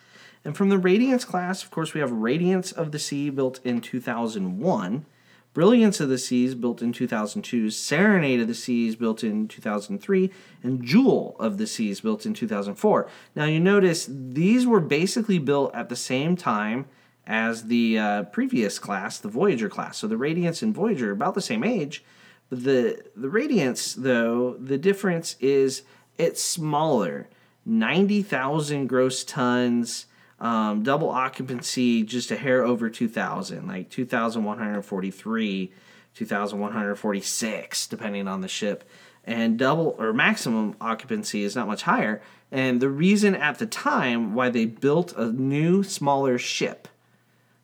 And 0.44 0.56
from 0.56 0.68
the 0.68 0.78
Radiance 0.78 1.24
class, 1.24 1.62
of 1.62 1.70
course, 1.70 1.94
we 1.94 2.00
have 2.00 2.10
Radiance 2.10 2.72
of 2.72 2.90
the 2.90 2.98
Sea 2.98 3.30
built 3.30 3.60
in 3.62 3.80
2001, 3.80 5.06
Brilliance 5.54 6.00
of 6.00 6.08
the 6.08 6.18
Seas 6.18 6.54
built 6.54 6.80
in 6.80 6.92
2002, 6.92 7.70
Serenade 7.70 8.40
of 8.40 8.48
the 8.48 8.54
Seas 8.54 8.96
built 8.96 9.22
in 9.22 9.46
2003, 9.46 10.30
and 10.62 10.82
Jewel 10.82 11.36
of 11.38 11.58
the 11.58 11.66
Seas 11.66 12.00
built 12.00 12.24
in 12.24 12.32
2004. 12.32 13.06
Now 13.36 13.44
you 13.44 13.60
notice 13.60 14.08
these 14.08 14.66
were 14.66 14.80
basically 14.80 15.38
built 15.38 15.74
at 15.74 15.90
the 15.90 15.96
same 15.96 16.36
time 16.36 16.86
as 17.26 17.64
the 17.64 17.98
uh, 17.98 18.22
previous 18.24 18.78
class, 18.78 19.18
the 19.18 19.28
Voyager 19.28 19.68
class. 19.68 19.98
So 19.98 20.06
the 20.06 20.16
Radiance 20.16 20.62
and 20.62 20.74
Voyager 20.74 21.10
are 21.10 21.12
about 21.12 21.34
the 21.34 21.40
same 21.40 21.64
age, 21.64 22.04
but 22.50 22.64
the 22.64 23.02
the 23.14 23.28
Radiance 23.28 23.94
though 23.94 24.54
the 24.54 24.78
difference 24.78 25.36
is 25.40 25.82
it's 26.18 26.42
smaller, 26.42 27.28
ninety 27.64 28.22
thousand 28.22 28.88
gross 28.88 29.24
tons. 29.24 30.06
Um, 30.40 30.82
double 30.82 31.08
occupancy 31.08 32.02
just 32.02 32.32
a 32.32 32.36
hair 32.36 32.64
over 32.64 32.90
2000 32.90 33.68
like 33.68 33.88
2143 33.90 35.72
2146 36.14 37.86
depending 37.86 38.26
on 38.26 38.40
the 38.40 38.48
ship 38.48 38.82
and 39.22 39.56
double 39.56 39.94
or 40.00 40.12
maximum 40.12 40.74
occupancy 40.80 41.44
is 41.44 41.54
not 41.54 41.68
much 41.68 41.82
higher 41.82 42.20
and 42.50 42.80
the 42.80 42.88
reason 42.88 43.36
at 43.36 43.60
the 43.60 43.66
time 43.66 44.34
why 44.34 44.48
they 44.48 44.66
built 44.66 45.12
a 45.16 45.26
new 45.26 45.84
smaller 45.84 46.38
ship 46.38 46.88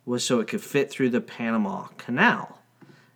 was 0.08 0.24
so 0.24 0.40
it 0.40 0.48
could 0.48 0.62
fit 0.62 0.90
through 0.90 1.10
the 1.10 1.20
Panama 1.20 1.86
Canal. 1.98 2.58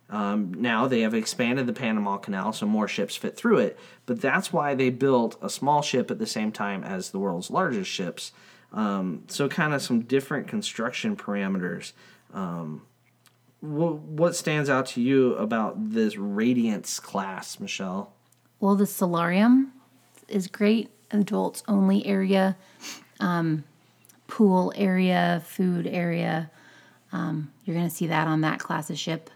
Um, 0.09 0.53
now 0.53 0.85
they 0.85 1.01
have 1.01 1.15
expanded 1.15 1.65
the 1.65 1.73
Panama 1.73 2.17
Canal 2.17 2.53
so 2.53 2.67
more 2.67 2.87
ships 2.87 3.15
fit 3.15 3.35
through 3.35 3.57
it, 3.57 3.79
but 4.05 4.21
that's 4.21 4.53
why 4.53 4.75
they 4.75 4.91
built 4.91 5.35
a 5.41 5.49
small 5.49 5.81
ship 5.81 6.11
at 6.11 6.19
the 6.19 6.27
same 6.27 6.51
time 6.51 6.83
as 6.83 7.09
the 7.09 7.17
world's 7.17 7.49
largest 7.49 7.89
ships. 7.89 8.31
Um, 8.71 9.23
so, 9.27 9.47
kind 9.47 9.73
of 9.73 9.81
some 9.81 10.01
different 10.01 10.47
construction 10.47 11.15
parameters. 11.15 11.93
Um, 12.33 12.83
what, 13.59 13.95
what 13.99 14.35
stands 14.35 14.69
out 14.69 14.87
to 14.87 15.01
you 15.01 15.35
about 15.35 15.91
this 15.91 16.17
Radiance 16.17 16.99
class, 16.99 17.59
Michelle? 17.59 18.13
Well, 18.59 18.75
the 18.75 18.85
solarium 18.85 19.73
is 20.27 20.47
great, 20.47 20.89
adults 21.11 21.63
only 21.67 22.05
area, 22.05 22.57
um, 23.19 23.63
pool 24.27 24.73
area, 24.75 25.43
food 25.45 25.87
area. 25.87 26.51
Um, 27.13 27.53
you're 27.63 27.75
going 27.75 27.87
to 27.87 27.95
see 27.95 28.07
that 28.07 28.27
on 28.27 28.41
that 28.41 28.59
class 28.59 28.89
of 28.89 28.97
ship. 28.97 29.29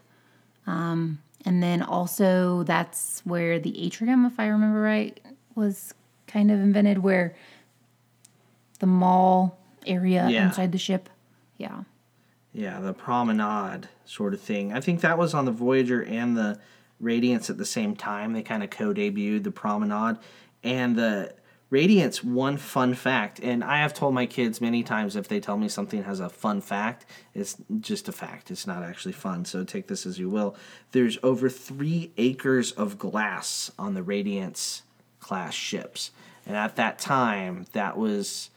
Um, 0.66 1.20
and 1.46 1.62
then 1.62 1.80
also, 1.80 2.64
that's 2.64 3.22
where 3.24 3.58
the 3.58 3.86
atrium, 3.86 4.26
if 4.26 4.38
I 4.38 4.48
remember 4.48 4.80
right, 4.80 5.18
was 5.54 5.94
kind 6.26 6.50
of 6.50 6.58
invented, 6.58 6.98
where 6.98 7.34
the 8.80 8.86
mall 8.86 9.58
area 9.86 10.28
Yeah. 10.28 10.46
inside 10.48 10.72
the 10.72 10.78
ship. 10.78 11.08
Yeah. 11.56 11.84
Yeah, 12.52 12.80
the 12.80 12.92
promenade 12.92 13.88
sort 14.04 14.34
of 14.34 14.40
thing. 14.40 14.72
I 14.72 14.80
think 14.80 15.00
that 15.00 15.16
was 15.16 15.32
on 15.32 15.44
the 15.44 15.52
Voyager 15.52 16.02
and 16.02 16.36
the 16.36 16.58
Radiance 17.00 17.48
at 17.48 17.58
the 17.58 17.64
same 17.64 17.94
time. 17.94 18.32
They 18.32 18.42
kind 18.42 18.64
of 18.64 18.70
co 18.70 18.92
debuted 18.92 19.44
the 19.44 19.52
promenade. 19.52 20.16
And 20.64 20.96
the 20.96 21.32
Radiance, 21.70 22.24
one 22.24 22.56
fun 22.56 22.94
fact, 22.94 23.40
and 23.40 23.62
I 23.62 23.78
have 23.78 23.92
told 23.92 24.14
my 24.14 24.24
kids 24.24 24.58
many 24.58 24.82
times 24.82 25.16
if 25.16 25.28
they 25.28 25.38
tell 25.38 25.58
me 25.58 25.68
something 25.68 26.02
has 26.04 26.18
a 26.18 26.30
fun 26.30 26.62
fact, 26.62 27.04
it's 27.34 27.56
just 27.80 28.08
a 28.08 28.12
fact. 28.12 28.50
It's 28.50 28.66
not 28.66 28.82
actually 28.82 29.12
fun. 29.12 29.44
So 29.44 29.64
take 29.64 29.86
this 29.86 30.06
as 30.06 30.18
you 30.18 30.30
will. 30.30 30.56
There's 30.92 31.18
over 31.22 31.50
three 31.50 32.10
acres 32.16 32.72
of 32.72 32.98
glass 32.98 33.70
on 33.78 33.92
the 33.92 34.02
Radiance 34.02 34.82
class 35.20 35.52
ships. 35.52 36.10
And 36.46 36.56
at 36.56 36.76
that 36.76 36.98
time, 36.98 37.66
that 37.72 37.98
was 37.98 38.48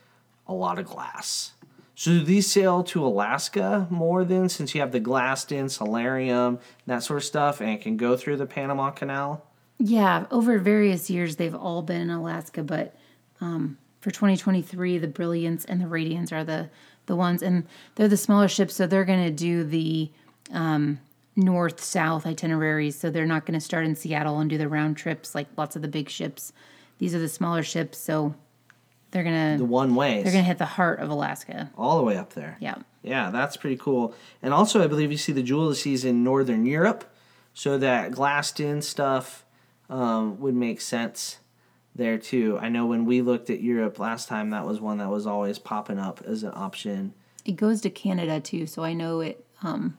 a 0.47 0.53
lot 0.53 0.79
of 0.79 0.85
glass. 0.85 1.51
So 1.95 2.11
do 2.11 2.23
these 2.23 2.49
sail 2.49 2.81
to 2.85 3.05
Alaska 3.05 3.87
more 3.89 4.23
then, 4.23 4.47
since 4.47 4.73
you 4.73 4.79
have 4.79 4.93
the 4.93 5.01
glassed 5.01 5.51
in 5.51 5.67
solarium, 5.67 6.59
that 6.87 7.03
sort 7.03 7.17
of 7.17 7.25
stuff, 7.25 7.59
and 7.59 7.71
it 7.71 7.81
can 7.81 7.97
go 7.97 8.15
through 8.15 8.37
the 8.37 8.45
Panama 8.45 8.89
Canal? 8.91 9.45
Yeah, 9.77 10.27
over 10.31 10.57
various 10.59 11.09
years 11.09 11.35
they've 11.35 11.53
all 11.53 11.81
been 11.81 12.01
in 12.01 12.09
Alaska, 12.09 12.63
but 12.63 12.95
um, 13.41 13.77
for 13.99 14.11
2023, 14.11 14.97
the 14.97 15.07
Brilliance 15.07 15.65
and 15.65 15.81
the 15.81 15.87
Radiance 15.87 16.31
are 16.31 16.43
the 16.43 16.69
the 17.07 17.15
ones, 17.15 17.41
and 17.41 17.65
they're 17.95 18.07
the 18.07 18.15
smaller 18.15 18.47
ships, 18.47 18.75
so 18.75 18.85
they're 18.87 19.03
going 19.05 19.23
to 19.25 19.31
do 19.31 19.63
the 19.63 20.11
um, 20.53 20.99
north 21.35 21.81
south 21.83 22.25
itineraries. 22.27 22.97
So 22.97 23.09
they're 23.09 23.25
not 23.25 23.45
going 23.45 23.59
to 23.59 23.65
start 23.65 23.85
in 23.85 23.95
Seattle 23.95 24.39
and 24.39 24.49
do 24.49 24.57
the 24.57 24.67
round 24.67 24.97
trips 24.97 25.33
like 25.33 25.47
lots 25.57 25.75
of 25.75 25.81
the 25.81 25.87
big 25.87 26.09
ships. 26.09 26.53
These 26.99 27.15
are 27.15 27.19
the 27.19 27.27
smaller 27.27 27.63
ships, 27.63 27.97
so 27.97 28.35
they're 29.09 29.23
gonna 29.23 29.57
The 29.57 29.65
one 29.65 29.95
way. 29.95 30.21
they're 30.21 30.31
gonna 30.31 30.43
hit 30.43 30.59
the 30.59 30.65
heart 30.65 30.99
of 30.99 31.09
Alaska. 31.09 31.71
all 31.77 31.97
the 31.97 32.03
way 32.03 32.15
up 32.17 32.33
there. 32.33 32.57
Yeah. 32.59 32.75
Yeah, 33.03 33.31
that's 33.31 33.57
pretty 33.57 33.77
cool. 33.77 34.13
And 34.43 34.53
also, 34.53 34.83
I 34.83 34.87
believe 34.87 35.11
you 35.11 35.17
see 35.17 35.31
the 35.33 35.41
Jewel 35.41 35.63
of 35.63 35.69
the 35.69 35.75
Seas 35.75 36.05
in 36.05 36.23
Northern 36.23 36.65
Europe, 36.67 37.03
so 37.53 37.77
that 37.79 38.11
glassed 38.11 38.59
in 38.59 38.81
stuff 38.83 39.43
um, 39.89 40.39
would 40.39 40.55
make 40.55 40.79
sense 40.79 41.39
there 41.95 42.17
too. 42.17 42.57
I 42.61 42.69
know 42.69 42.85
when 42.85 43.05
we 43.05 43.21
looked 43.21 43.49
at 43.49 43.61
Europe 43.61 43.99
last 43.99 44.27
time, 44.27 44.51
that 44.51 44.65
was 44.65 44.79
one 44.79 44.97
that 44.99 45.09
was 45.09 45.27
always 45.27 45.59
popping 45.59 45.99
up 45.99 46.21
as 46.25 46.43
an 46.43 46.51
option. 46.55 47.13
It 47.45 47.55
goes 47.55 47.81
to 47.81 47.89
Canada 47.89 48.39
too, 48.39 48.65
so 48.65 48.83
I 48.83 48.93
know 48.93 49.21
it. 49.21 49.45
Um, 49.63 49.97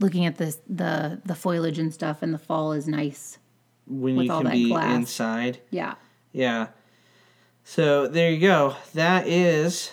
looking 0.00 0.26
at 0.26 0.36
the 0.36 0.56
the 0.68 1.20
the 1.24 1.34
foliage 1.34 1.78
and 1.78 1.92
stuff 1.92 2.22
in 2.22 2.32
the 2.32 2.38
fall 2.38 2.72
is 2.72 2.86
nice. 2.86 3.38
When 3.86 4.16
you 4.16 4.28
can 4.28 4.50
be 4.50 4.68
glass. 4.68 4.94
inside. 4.94 5.60
Yeah. 5.70 5.94
Yeah. 6.32 6.68
So 7.64 8.06
there 8.08 8.30
you 8.30 8.40
go. 8.40 8.76
That 8.94 9.26
is 9.26 9.90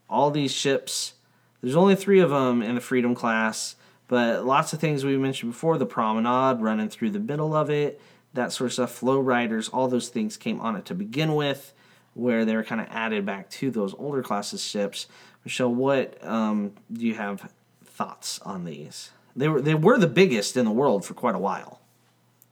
all 0.09 0.31
these 0.31 0.53
ships, 0.53 1.15
there's 1.61 1.77
only 1.77 1.97
three 1.97 2.21
of 2.21 2.31
them 2.31 2.63
in 2.63 2.75
the 2.75 2.81
Freedom 2.81 3.15
class, 3.15 3.77
but 4.09 4.45
lots 4.45 4.73
of 4.73 4.81
things 4.81 5.05
we 5.05 5.17
mentioned 5.17 5.53
before 5.53 5.79
the 5.79 5.87
promenade 5.87 6.61
running 6.61 6.89
through 6.89 7.11
the 7.11 7.21
middle 7.21 7.55
of 7.55 7.71
it, 7.71 8.01
that 8.35 8.53
sort 8.53 8.67
of 8.69 8.73
stuff, 8.73 8.93
flow 8.93 9.21
riders, 9.21 9.69
all 9.69 9.89
those 9.89 10.09
things 10.09 10.37
came 10.37 10.61
on 10.61 10.77
it 10.77 10.85
to 10.87 10.95
begin 10.95 11.35
with, 11.35 11.73
where 12.15 12.45
they 12.45 12.57
were 12.57 12.65
kind 12.65 12.81
of 12.81 12.87
added 12.91 13.27
back 13.27 13.51
to 13.51 13.71
those 13.71 13.95
older 13.95 14.23
classes 14.23 14.65
ships. 14.65 15.07
Michelle, 15.45 15.75
what 15.75 16.25
um, 16.25 16.73
do 16.93 17.07
you 17.07 17.15
have 17.15 17.53
thoughts 17.85 18.39
on 18.41 18.65
these? 18.65 19.11
They 19.35 19.49
were 19.49 19.61
they 19.61 19.75
were 19.75 19.99
the 19.99 20.07
biggest 20.07 20.57
in 20.57 20.65
the 20.65 20.71
world 20.71 21.05
for 21.05 21.13
quite 21.13 21.35
a 21.35 21.39
while. 21.39 21.81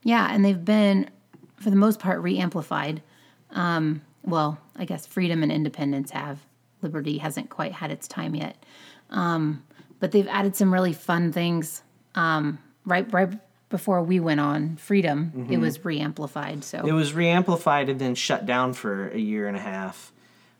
Yeah, 0.05 0.27
and 0.31 0.45
they've 0.45 0.63
been, 0.63 1.09
for 1.57 1.69
the 1.69 1.75
most 1.75 1.99
part, 1.99 2.21
re-amplified. 2.21 3.01
Um, 3.51 4.01
well, 4.23 4.57
I 4.77 4.85
guess 4.85 5.05
freedom 5.05 5.43
and 5.43 5.51
independence 5.51 6.11
have. 6.11 6.39
Liberty 6.81 7.17
hasn't 7.17 7.49
quite 7.49 7.71
had 7.73 7.91
its 7.91 8.07
time 8.07 8.35
yet, 8.35 8.63
um, 9.09 9.63
but 9.99 10.11
they've 10.11 10.27
added 10.27 10.55
some 10.55 10.71
really 10.71 10.93
fun 10.93 11.31
things. 11.31 11.81
Um, 12.13 12.59
right, 12.85 13.11
right 13.11 13.29
before 13.69 14.03
we 14.03 14.19
went 14.19 14.39
on 14.39 14.77
freedom, 14.77 15.47
it 15.49 15.57
was 15.57 15.83
re-amplified. 15.83 16.63
So 16.63 16.85
It 16.85 16.91
was 16.91 17.13
reamplified 17.13 17.89
and 17.89 17.99
then 17.99 18.13
shut 18.13 18.45
down 18.45 18.73
for 18.73 19.09
a 19.09 19.17
year 19.17 19.47
and 19.47 19.57
a 19.57 19.59
half 19.59 20.13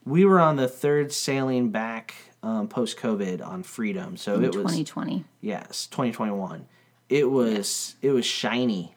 we 0.06 0.24
were 0.24 0.40
on 0.40 0.56
the 0.56 0.68
third 0.68 1.12
sailing 1.12 1.72
back 1.72 2.14
um, 2.44 2.68
post 2.68 2.98
COVID 2.98 3.46
on 3.46 3.64
Freedom, 3.64 4.18
so 4.18 4.36
it 4.36 4.42
was 4.48 4.54
2020. 4.56 5.26
yes 5.42 5.88
2021. 5.88 6.68
It 7.10 7.30
was 7.30 7.96
it 8.02 8.12
was 8.12 8.26
shiny 8.26 8.95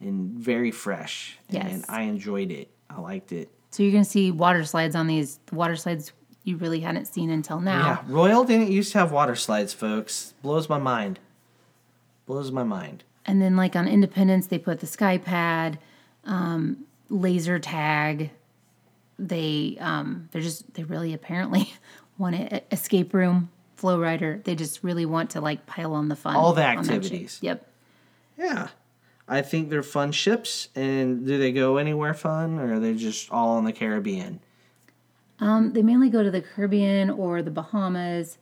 and 0.00 0.30
very 0.38 0.70
fresh, 0.70 1.38
Yes. 1.48 1.72
and 1.72 1.84
I 1.88 2.02
enjoyed 2.02 2.50
it. 2.50 2.70
I 2.90 3.00
liked 3.00 3.32
it. 3.32 3.50
So 3.70 3.82
you're 3.82 3.92
gonna 3.92 4.04
see 4.04 4.30
water 4.30 4.64
slides 4.64 4.94
on 4.94 5.06
these 5.06 5.38
water 5.52 5.76
slides 5.76 6.12
you 6.44 6.56
really 6.56 6.80
hadn't 6.80 7.06
seen 7.06 7.28
until 7.30 7.60
now. 7.60 7.84
Yeah, 7.86 8.02
Royal 8.06 8.44
didn't 8.44 8.70
used 8.70 8.92
to 8.92 8.98
have 8.98 9.10
water 9.10 9.34
slides, 9.34 9.72
folks. 9.72 10.32
Blows 10.42 10.68
my 10.68 10.78
mind. 10.78 11.18
Blows 12.26 12.52
my 12.52 12.62
mind. 12.62 13.02
And 13.24 13.42
then 13.42 13.56
like 13.56 13.74
on 13.74 13.88
Independence, 13.88 14.46
they 14.46 14.58
put 14.58 14.78
the 14.78 14.86
sky 14.86 15.18
pad, 15.18 15.78
um, 16.24 16.84
laser 17.10 17.58
tag. 17.58 18.30
They 19.18 19.76
um, 19.80 20.28
they're 20.30 20.42
just 20.42 20.72
they 20.74 20.84
really 20.84 21.12
apparently 21.14 21.72
want 22.18 22.36
an 22.36 22.60
escape 22.70 23.12
room, 23.12 23.50
flow 23.74 23.98
rider. 23.98 24.40
They 24.44 24.54
just 24.54 24.84
really 24.84 25.06
want 25.06 25.30
to 25.30 25.40
like 25.40 25.66
pile 25.66 25.94
on 25.94 26.08
the 26.08 26.16
fun. 26.16 26.36
All 26.36 26.52
the 26.52 26.64
on 26.64 26.76
that 26.76 26.84
ship. 26.84 26.94
activities. 26.94 27.38
Yep. 27.42 27.66
Yeah. 28.38 28.68
I 29.28 29.42
think 29.42 29.70
they're 29.70 29.82
fun 29.82 30.12
ships. 30.12 30.68
And 30.74 31.26
do 31.26 31.38
they 31.38 31.52
go 31.52 31.76
anywhere 31.78 32.14
fun 32.14 32.58
or 32.58 32.74
are 32.74 32.78
they 32.80 32.94
just 32.94 33.30
all 33.30 33.58
in 33.58 33.64
the 33.64 33.72
Caribbean? 33.72 34.40
Um, 35.40 35.72
they 35.72 35.82
mainly 35.82 36.08
go 36.08 36.22
to 36.22 36.30
the 36.30 36.40
Caribbean 36.40 37.10
or 37.10 37.42
the 37.42 37.50
Bahamas. 37.50 38.38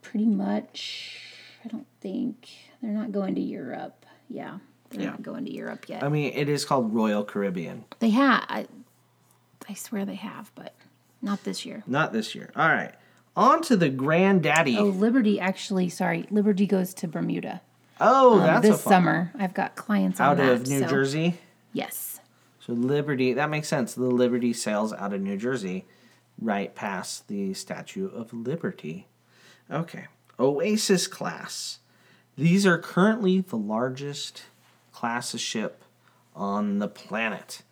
Pretty 0.00 0.26
much. 0.26 1.18
I 1.64 1.68
don't 1.68 1.86
think 2.00 2.48
they're 2.80 2.90
not 2.92 3.12
going 3.12 3.34
to 3.36 3.40
Europe. 3.40 4.06
Yeah, 4.28 4.58
they're 4.90 5.02
Yeah. 5.02 5.10
not 5.10 5.22
going 5.22 5.44
to 5.44 5.52
Europe 5.52 5.88
yet. 5.88 6.02
I 6.02 6.08
mean, 6.08 6.32
it 6.34 6.48
is 6.48 6.64
called 6.64 6.92
Royal 6.94 7.24
Caribbean. 7.24 7.84
they 8.00 8.10
have. 8.10 8.44
I, 8.48 8.66
I 9.68 9.74
swear 9.74 10.04
they 10.04 10.14
have, 10.16 10.50
but 10.54 10.74
not 11.20 11.44
this 11.44 11.64
year. 11.66 11.82
Not 11.86 12.12
this 12.12 12.34
year. 12.34 12.50
All 12.56 12.68
right. 12.68 12.92
On 13.36 13.62
to 13.62 13.76
the 13.76 13.88
Granddaddy. 13.88 14.76
Oh, 14.76 14.86
Oh, 14.86 14.88
Liberty 14.88 15.38
actually. 15.38 15.88
Sorry, 15.88 16.26
Liberty 16.30 16.66
goes 16.66 16.92
to 16.94 17.06
Bermuda 17.08 17.60
Oh, 18.04 18.38
that's 18.38 18.48
a 18.50 18.56
Um, 18.56 18.62
this 18.72 18.82
fun 18.82 18.92
summer. 18.92 19.32
I've 19.38 19.54
got 19.54 19.74
clients 19.76 20.20
out 20.20 20.36
that. 20.38 20.48
of 20.52 20.66
New 20.68 20.80
so- 20.80 20.86
Jersey. 20.88 21.38
Yes. 21.72 22.20
So 22.60 22.72
Liberty, 22.72 23.32
that 23.34 23.50
makes 23.50 23.68
sense. 23.68 23.94
The 23.94 24.02
Liberty 24.04 24.52
sails 24.52 24.92
out 24.92 25.12
of 25.12 25.20
New 25.20 25.36
Jersey, 25.36 25.84
right 26.40 26.74
past 26.74 27.28
the 27.28 27.54
Statue 27.54 28.08
of 28.08 28.32
Liberty. 28.32 29.08
Okay. 29.70 30.06
Oasis 30.38 31.06
class. 31.06 31.78
These 32.36 32.66
are 32.66 32.78
currently 32.78 33.40
the 33.40 33.56
largest 33.56 34.44
class 34.92 35.34
of 35.34 35.40
ship 35.40 35.84
on 36.34 36.78
the 36.78 36.88
planet. 36.88 37.62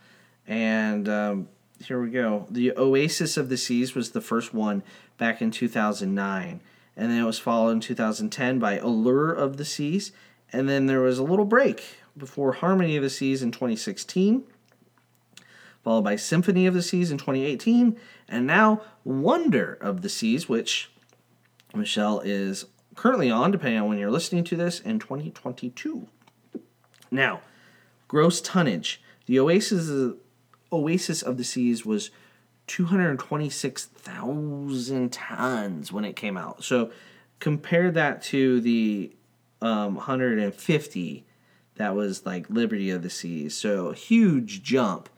And 0.46 1.08
um, 1.08 1.48
here 1.84 2.00
we 2.02 2.10
go. 2.10 2.46
The 2.50 2.72
Oasis 2.76 3.36
of 3.36 3.48
the 3.48 3.56
Seas 3.56 3.94
was 3.94 4.10
the 4.10 4.20
first 4.20 4.52
one 4.52 4.82
back 5.18 5.40
in 5.40 5.50
2009. 5.50 6.60
And 6.96 7.10
then 7.10 7.20
it 7.20 7.26
was 7.26 7.38
followed 7.38 7.70
in 7.70 7.80
2010 7.80 8.58
by 8.58 8.78
Allure 8.78 9.32
of 9.32 9.56
the 9.56 9.64
Seas. 9.64 10.12
And 10.52 10.68
then 10.68 10.86
there 10.86 11.00
was 11.00 11.18
a 11.18 11.22
little 11.22 11.44
break 11.44 11.82
before 12.16 12.52
Harmony 12.52 12.96
of 12.96 13.02
the 13.02 13.10
Seas 13.10 13.42
in 13.42 13.52
2016 13.52 14.44
followed 15.82 16.02
by 16.02 16.16
Symphony 16.16 16.66
of 16.66 16.74
the 16.74 16.82
Seas 16.82 17.10
in 17.10 17.18
2018, 17.18 17.98
and 18.28 18.46
now 18.46 18.82
Wonder 19.04 19.78
of 19.80 20.02
the 20.02 20.08
Seas, 20.08 20.48
which 20.48 20.90
Michelle 21.74 22.20
is 22.20 22.66
currently 22.94 23.30
on, 23.30 23.50
depending 23.50 23.80
on 23.80 23.88
when 23.88 23.98
you're 23.98 24.10
listening 24.10 24.44
to 24.44 24.56
this, 24.56 24.80
in 24.80 24.98
2022. 24.98 26.06
Now, 27.10 27.40
gross 28.08 28.40
tonnage. 28.40 29.00
The 29.26 29.40
Oasis, 29.40 30.14
Oasis 30.72 31.22
of 31.22 31.38
the 31.38 31.44
Seas 31.44 31.86
was 31.86 32.10
226,000 32.70 35.12
tons 35.12 35.92
when 35.92 36.04
it 36.04 36.14
came 36.14 36.36
out. 36.36 36.62
So 36.62 36.92
compare 37.40 37.90
that 37.90 38.22
to 38.24 38.60
the 38.60 39.10
um, 39.60 39.96
150 39.96 41.24
that 41.74 41.96
was 41.96 42.24
like 42.24 42.48
Liberty 42.48 42.90
of 42.90 43.02
the 43.02 43.10
Seas. 43.10 43.56
So 43.56 43.90
huge 43.90 44.62
jump 44.62 45.08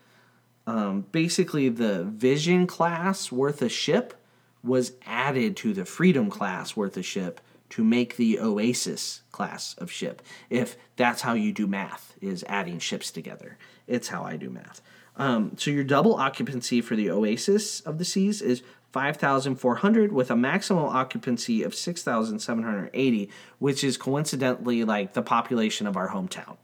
um, 0.66 1.02
basically 1.12 1.68
the 1.68 2.04
Vision 2.04 2.66
class 2.66 3.30
worth 3.30 3.60
a 3.60 3.68
ship 3.68 4.14
was 4.62 4.92
added 5.04 5.54
to 5.58 5.74
the 5.74 5.84
Freedom 5.84 6.30
class 6.30 6.74
worth 6.74 6.96
a 6.96 7.02
ship 7.02 7.38
to 7.70 7.84
make 7.84 8.16
the 8.16 8.38
Oasis 8.38 9.22
class 9.32 9.74
of 9.78 9.90
ship. 9.90 10.22
If 10.48 10.76
that's 10.96 11.22
how 11.22 11.34
you 11.34 11.52
do 11.52 11.66
math, 11.66 12.14
is 12.20 12.44
adding 12.48 12.78
ships 12.78 13.10
together. 13.10 13.58
It's 13.86 14.08
how 14.08 14.22
I 14.22 14.36
do 14.36 14.48
math. 14.48 14.80
Um, 15.16 15.56
so 15.58 15.70
your 15.70 15.84
double 15.84 16.14
occupancy 16.14 16.80
for 16.80 16.96
the 16.96 17.10
Oasis 17.10 17.80
of 17.80 17.98
the 17.98 18.04
Seas 18.04 18.42
is 18.42 18.62
5,400 18.92 20.12
with 20.12 20.30
a 20.30 20.36
maximum 20.36 20.84
occupancy 20.84 21.62
of 21.62 21.74
6,780, 21.74 23.30
which 23.58 23.82
is 23.84 23.96
coincidentally 23.96 24.84
like 24.84 25.14
the 25.14 25.22
population 25.22 25.86
of 25.86 25.96
our 25.96 26.10
hometown. 26.10 26.58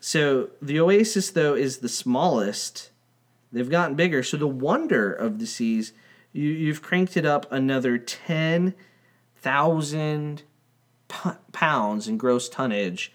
So 0.00 0.50
the 0.60 0.80
Oasis, 0.80 1.30
though, 1.30 1.54
is 1.54 1.78
the 1.78 1.88
smallest. 1.88 2.90
They've 3.52 3.70
gotten 3.70 3.96
bigger. 3.96 4.22
So 4.22 4.36
the 4.36 4.46
Wonder 4.46 5.10
of 5.12 5.38
the 5.38 5.46
Seas, 5.46 5.94
you, 6.32 6.50
you've 6.50 6.82
cranked 6.82 7.16
it 7.16 7.24
up 7.24 7.50
another 7.50 7.96
10,000 7.96 10.42
p- 11.08 11.30
pounds 11.52 12.06
in 12.06 12.18
gross 12.18 12.50
tonnage. 12.50 13.10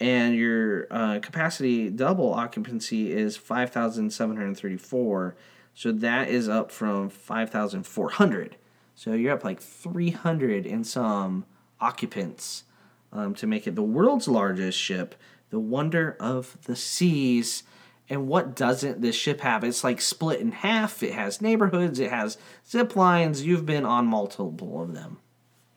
And 0.00 0.36
your 0.36 0.86
uh, 0.90 1.18
capacity 1.20 1.90
double 1.90 2.32
occupancy 2.32 3.12
is 3.12 3.36
5,734. 3.36 5.36
So 5.74 5.92
that 5.92 6.28
is 6.28 6.48
up 6.48 6.70
from 6.70 7.08
5,400. 7.08 8.56
So 8.94 9.12
you're 9.12 9.34
up 9.34 9.44
like 9.44 9.60
300 9.60 10.66
in 10.66 10.84
some 10.84 11.44
occupants 11.80 12.64
um, 13.12 13.34
to 13.36 13.46
make 13.46 13.66
it 13.66 13.74
the 13.74 13.82
world's 13.82 14.28
largest 14.28 14.78
ship, 14.78 15.14
the 15.50 15.60
Wonder 15.60 16.16
of 16.20 16.58
the 16.64 16.76
Seas. 16.76 17.62
And 18.08 18.26
what 18.26 18.56
doesn't 18.56 19.00
this 19.00 19.16
ship 19.16 19.40
have? 19.40 19.64
It's 19.64 19.84
like 19.84 20.00
split 20.00 20.40
in 20.40 20.52
half. 20.52 21.02
It 21.02 21.12
has 21.12 21.40
neighborhoods, 21.40 22.00
it 22.00 22.10
has 22.10 22.38
zip 22.68 22.96
lines. 22.96 23.44
You've 23.44 23.66
been 23.66 23.84
on 23.84 24.06
multiple 24.06 24.82
of 24.82 24.94
them. 24.94 25.18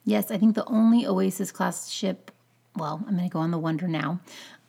Yes, 0.04 0.32
I 0.32 0.38
think 0.38 0.56
the 0.56 0.66
only 0.66 1.06
Oasis 1.06 1.52
class 1.52 1.90
ship, 1.90 2.32
well, 2.76 3.04
I'm 3.08 3.16
going 3.16 3.30
to 3.30 3.34
go 3.34 3.40
on 3.40 3.52
the 3.52 3.58
Wonder 3.58 3.88
now, 3.88 4.20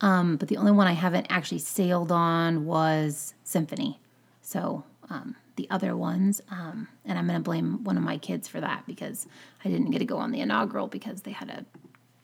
um, 0.00 0.36
but 0.36 0.48
the 0.48 0.56
only 0.56 0.72
one 0.72 0.86
I 0.86 0.92
haven't 0.92 1.26
actually 1.30 1.60
sailed 1.60 2.10
on 2.10 2.66
was 2.66 3.34
Symphony. 3.44 4.00
So 4.40 4.84
um, 5.08 5.36
the 5.56 5.68
other 5.70 5.96
ones, 5.96 6.40
um, 6.50 6.88
and 7.04 7.18
I'm 7.18 7.26
going 7.26 7.38
to 7.38 7.42
blame 7.42 7.84
one 7.84 7.96
of 7.96 8.02
my 8.02 8.18
kids 8.18 8.48
for 8.48 8.60
that 8.60 8.84
because 8.86 9.26
I 9.64 9.68
didn't 9.68 9.90
get 9.90 9.98
to 9.98 10.04
go 10.04 10.18
on 10.18 10.32
the 10.32 10.40
inaugural 10.40 10.88
because 10.88 11.22
they 11.22 11.32
had 11.32 11.50
a 11.50 11.64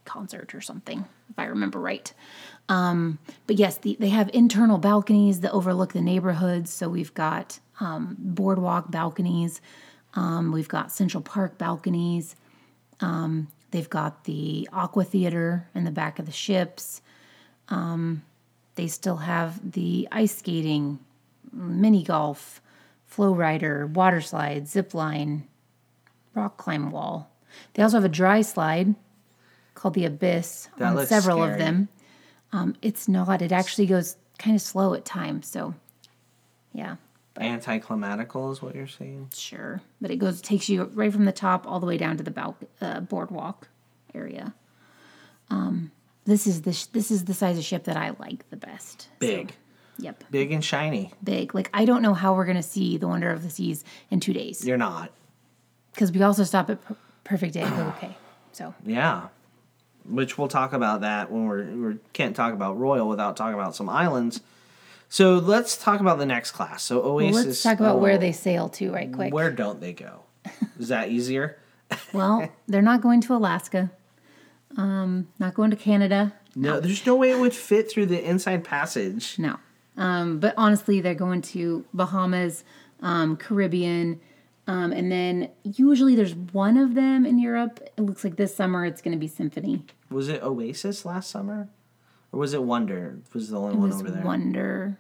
concert 0.05 0.55
or 0.55 0.61
something, 0.61 1.05
if 1.31 1.39
I 1.39 1.45
remember 1.45 1.79
right. 1.79 2.13
Um, 2.69 3.19
but 3.47 3.57
yes, 3.57 3.77
the, 3.79 3.97
they 4.01 4.09
have 4.09 4.31
internal 4.33 4.79
balconies 4.79 5.41
that 5.41 5.53
overlook 5.53 5.93
the 5.93 6.01
neighborhoods. 6.01 6.73
So 6.73 6.89
we've 6.89 7.15
got 7.15 7.61
um, 7.79 8.17
boardwalk 8.19 8.91
balconies, 8.91 9.61
um, 10.15 10.51
we've 10.51 10.69
got 10.69 10.91
Central 10.91 11.23
Park 11.23 11.59
balconies. 11.59 12.35
They've 13.71 13.89
got 13.89 14.25
the 14.25 14.69
aqua 14.73 15.05
theater 15.05 15.69
in 15.75 15.85
the 15.85 15.91
back 15.91 16.19
of 16.19 16.27
the 16.27 16.33
ships. 16.33 17.03
Um, 17.69 18.23
they 18.77 18.87
still 18.87 19.19
have 19.19 19.73
the 19.73 20.09
ice 20.11 20.37
skating, 20.37 21.01
mini 21.53 22.03
golf, 22.03 22.63
flow 23.05 23.35
rider, 23.35 23.87
water 23.87 24.21
slide, 24.21 24.69
zip 24.69 24.95
line, 24.95 25.47
rock 26.35 26.57
climb 26.57 26.91
wall. 26.91 27.31
They 27.75 27.83
also 27.83 27.97
have 27.97 28.05
a 28.05 28.09
dry 28.09 28.43
slide 28.43 28.95
called 29.75 29.95
the 29.95 30.05
Abyss 30.05 30.69
That 30.79 30.97
on 30.97 31.07
several 31.07 31.43
of 31.43 31.59
them. 31.59 31.89
Um, 32.53 32.75
it's 32.81 33.09
not. 33.09 33.43
It 33.43 33.53
actually 33.53 33.87
goes 33.87 34.17
kind 34.39 34.57
of 34.57 34.63
slow 34.63 34.95
at 34.95 35.05
times. 35.05 35.47
So, 35.47 35.75
yeah, 36.73 36.97
Anticlimatical 37.41 38.51
is 38.53 38.61
what 38.63 38.75
you're 38.75 38.87
saying? 38.87 39.31
sure. 39.35 39.81
But 40.01 40.11
it 40.11 40.17
goes 40.17 40.41
takes 40.43 40.69
you 40.69 40.85
right 40.95 41.13
from 41.13 41.25
the 41.25 41.33
top 41.33 41.67
all 41.67 41.81
the 41.81 41.87
way 41.87 41.97
down 41.97 42.17
to 42.17 42.23
the 42.23 42.31
balc- 42.31 42.63
uh, 42.81 43.01
boardwalk 43.01 43.69
area. 44.15 44.55
Um, 45.51 45.91
this 46.25 46.47
is 46.47 46.63
the 46.63 46.73
sh- 46.73 46.87
this 46.87 47.11
is 47.11 47.25
the 47.25 47.35
size 47.35 47.59
of 47.59 47.65
ship 47.65 47.85
that 47.85 47.97
I 47.97 48.11
like 48.19 48.49
the 48.51 48.57
best. 48.57 49.03
So, 49.03 49.09
Big. 49.19 49.53
yep, 49.99 50.25
Big 50.31 50.53
and 50.53 50.65
shiny. 50.65 51.13
big. 51.25 51.55
Like 51.55 51.71
I 51.73 51.85
don't 51.85 52.03
know 52.03 52.15
how 52.15 52.35
we're 52.35 52.45
gonna 52.45 52.63
see 52.63 52.97
the 52.99 53.09
Wonder 53.09 53.31
of 53.31 53.43
the 53.43 53.51
Seas 53.51 53.85
in 54.11 54.21
two 54.21 54.33
days 54.33 54.67
You're 54.67 54.77
not. 54.77 55.11
because 55.95 56.13
we 56.13 56.21
also 56.23 56.45
stop 56.45 56.69
at 56.71 56.83
per- 56.85 56.97
Perfect 57.25 57.55
Day. 57.55 57.65
Okay, 57.65 58.17
so 58.53 58.75
Yeah. 58.85 59.29
Which 60.09 60.39
we'll 60.39 60.49
talk 60.49 60.73
about 60.73 61.03
that 61.03 61.31
when 61.31 61.47
we're 61.47 61.65
we 61.93 61.99
can't 62.15 62.35
talk 62.35 62.53
about 62.55 62.79
Royal 62.79 63.09
without 63.09 63.37
talking 63.37 63.55
about 63.55 63.75
some 63.77 63.89
islands. 63.91 64.41
So 65.09 65.37
let's 65.37 65.77
talk 65.77 66.01
about 66.01 66.19
the 66.19 66.27
next 66.27 66.53
class. 66.53 66.83
So 66.83 67.01
well, 67.01 67.13
Oasis. 67.13 67.47
let's 67.47 67.63
talk 67.63 67.81
about 67.81 67.97
oh, 67.97 67.99
where 67.99 68.19
they 68.19 68.33
sail 68.33 68.69
to 68.71 68.93
right 68.93 69.13
quick. 69.13 69.33
Where 69.33 69.51
don't 69.51 69.81
they 69.81 69.93
go? 69.93 70.23
Is 70.79 70.89
that 70.89 71.11
easier? 71.11 71.59
Well, 72.13 72.53
they're 72.67 72.83
not 72.83 73.01
going 73.01 73.23
to 73.23 73.35
Alaska. 73.35 73.91
Um, 74.77 75.29
not 75.39 75.55
going 75.55 75.71
to 75.71 75.77
Canada. 75.77 76.35
No, 76.55 76.81
there's 76.81 77.07
no 77.07 77.17
way 77.17 77.31
it 77.31 77.39
would 77.39 77.55
fit 77.55 77.91
through 77.91 78.07
the 78.07 78.23
inside 78.23 78.63
passage. 78.63 79.39
No. 79.39 79.57
Um, 79.97 80.39
but 80.39 80.53
honestly, 80.59 81.01
they're 81.01 81.15
going 81.15 81.41
to 81.43 81.87
Bahamas, 81.95 82.65
um, 83.01 83.39
Caribbean, 83.39 84.21
um, 84.67 84.93
and 84.93 85.11
then 85.11 85.49
usually 85.65 86.15
there's 86.15 86.35
one 86.35 86.77
of 86.77 86.95
them 86.95 87.25
in 87.25 87.39
Europe. 87.39 87.81
It 87.97 88.03
looks 88.03 88.23
like 88.23 88.37
this 88.37 88.55
summer 88.55 88.85
it's 88.85 89.01
going 89.01 89.13
to 89.13 89.19
be 89.19 89.27
Symphony. 89.27 89.85
Was 90.11 90.29
it 90.29 90.43
Oasis 90.43 91.07
last 91.07 91.31
summer, 91.31 91.69
or 92.33 92.41
was 92.41 92.55
it 92.55 92.63
Wonder? 92.63 93.19
Was 93.33 93.51
the 93.51 93.59
only 93.59 93.75
It 93.75 93.79
one 93.79 93.93
over 93.93 94.11
there? 94.11 94.25
Wonder 94.25 94.99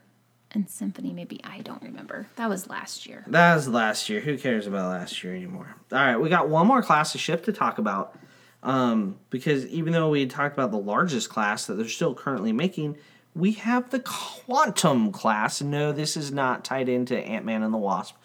and 0.52 0.68
Symphony. 0.68 1.12
Maybe 1.12 1.40
I 1.44 1.60
don't 1.60 1.82
remember. 1.82 2.26
That 2.36 2.48
was 2.48 2.68
last 2.68 3.06
year. 3.06 3.24
That 3.26 3.54
was 3.54 3.68
last 3.68 4.08
year. 4.08 4.20
Who 4.20 4.38
cares 4.38 4.66
about 4.66 4.90
last 4.90 5.22
year 5.22 5.34
anymore? 5.34 5.74
All 5.92 5.98
right, 5.98 6.16
we 6.16 6.28
got 6.28 6.48
one 6.48 6.66
more 6.66 6.82
class 6.82 7.14
of 7.14 7.20
ship 7.20 7.44
to 7.44 7.52
talk 7.52 7.78
about. 7.78 8.18
Um, 8.62 9.18
because 9.30 9.66
even 9.66 9.92
though 9.92 10.10
we 10.10 10.26
talked 10.26 10.54
about 10.54 10.72
the 10.72 10.78
largest 10.78 11.28
class 11.28 11.66
that 11.66 11.74
they're 11.74 11.88
still 11.88 12.14
currently 12.14 12.52
making, 12.52 12.96
we 13.34 13.52
have 13.52 13.90
the 13.90 14.00
Quantum 14.00 15.12
class. 15.12 15.62
No, 15.62 15.92
this 15.92 16.16
is 16.16 16.32
not 16.32 16.64
tied 16.64 16.88
into 16.88 17.16
Ant 17.16 17.44
Man 17.44 17.62
and 17.62 17.72
the 17.72 17.78
Wasp. 17.78 18.16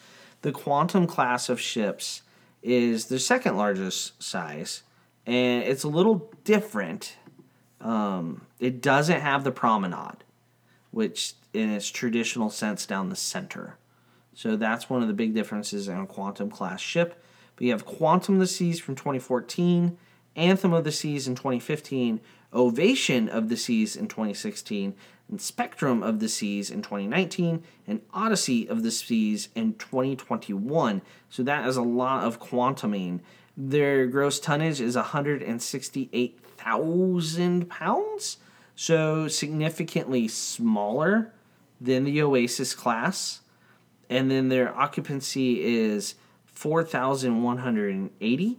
The 0.42 0.50
Quantum 0.52 1.06
class 1.06 1.48
of 1.48 1.60
ships 1.60 2.22
is 2.62 3.06
the 3.06 3.18
second 3.18 3.56
largest 3.56 4.20
size, 4.22 4.82
and 5.24 5.62
it's 5.62 5.84
a 5.84 5.88
little 5.88 6.32
different. 6.42 7.16
Um, 7.84 8.46
it 8.58 8.80
doesn't 8.80 9.20
have 9.20 9.44
the 9.44 9.52
promenade, 9.52 10.24
which 10.90 11.34
in 11.52 11.70
its 11.70 11.88
traditional 11.88 12.50
sense 12.50 12.86
down 12.86 13.10
the 13.10 13.16
center. 13.16 13.76
So 14.32 14.56
that's 14.56 14.90
one 14.90 15.02
of 15.02 15.08
the 15.08 15.14
big 15.14 15.34
differences 15.34 15.86
in 15.86 15.98
a 15.98 16.06
quantum 16.06 16.50
class 16.50 16.80
ship. 16.80 17.22
But 17.54 17.64
you 17.66 17.70
have 17.70 17.84
Quantum 17.84 18.34
of 18.34 18.40
the 18.40 18.46
Seas 18.48 18.80
from 18.80 18.96
2014, 18.96 19.96
Anthem 20.34 20.72
of 20.72 20.82
the 20.82 20.90
Seas 20.90 21.28
in 21.28 21.36
2015, 21.36 22.20
Ovation 22.52 23.28
of 23.28 23.48
the 23.48 23.56
Seas 23.56 23.94
in 23.94 24.08
2016, 24.08 24.94
and 25.28 25.40
Spectrum 25.40 26.02
of 26.02 26.18
the 26.18 26.28
Seas 26.28 26.70
in 26.70 26.82
2019, 26.82 27.62
and 27.86 28.00
Odyssey 28.12 28.68
of 28.68 28.82
the 28.82 28.90
Seas 28.90 29.50
in 29.54 29.74
2021. 29.74 31.02
So 31.30 31.44
that 31.44 31.66
is 31.68 31.76
a 31.76 31.82
lot 31.82 32.24
of 32.24 32.40
quantuming. 32.40 33.20
Their 33.56 34.06
gross 34.06 34.40
tonnage 34.40 34.80
is 34.80 34.96
168,000 36.64 37.68
pounds, 37.68 38.38
so 38.74 39.28
significantly 39.28 40.26
smaller 40.28 41.32
than 41.80 42.04
the 42.04 42.22
Oasis 42.22 42.74
class. 42.74 43.40
And 44.10 44.30
then 44.30 44.48
their 44.48 44.76
occupancy 44.76 45.62
is 45.62 46.14
4180 46.46 48.58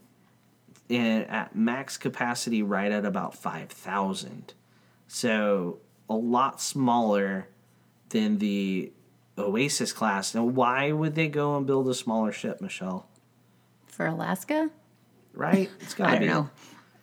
and 0.90 1.30
at 1.30 1.56
max 1.56 1.98
capacity 1.98 2.62
right 2.62 2.92
at 2.92 3.06
about 3.06 3.34
5000 3.34 4.54
so 5.08 5.80
a 6.08 6.14
lot 6.14 6.62
smaller 6.62 7.48
than 8.10 8.38
the 8.38 8.92
oasis 9.38 9.92
class. 9.92 10.36
Now 10.36 10.44
why 10.44 10.92
would 10.92 11.16
they 11.16 11.28
go 11.28 11.58
and 11.58 11.66
build 11.66 11.90
a 11.90 11.96
smaller 11.96 12.32
ship 12.32 12.62
michelle? 12.62 13.08
For 13.88 14.06
Alaska? 14.06 14.70
right? 15.36 15.70
It's 15.82 15.94
gotta 15.94 16.12
I 16.12 16.14
don't 16.14 16.22
be. 16.22 16.28
know. 16.28 16.50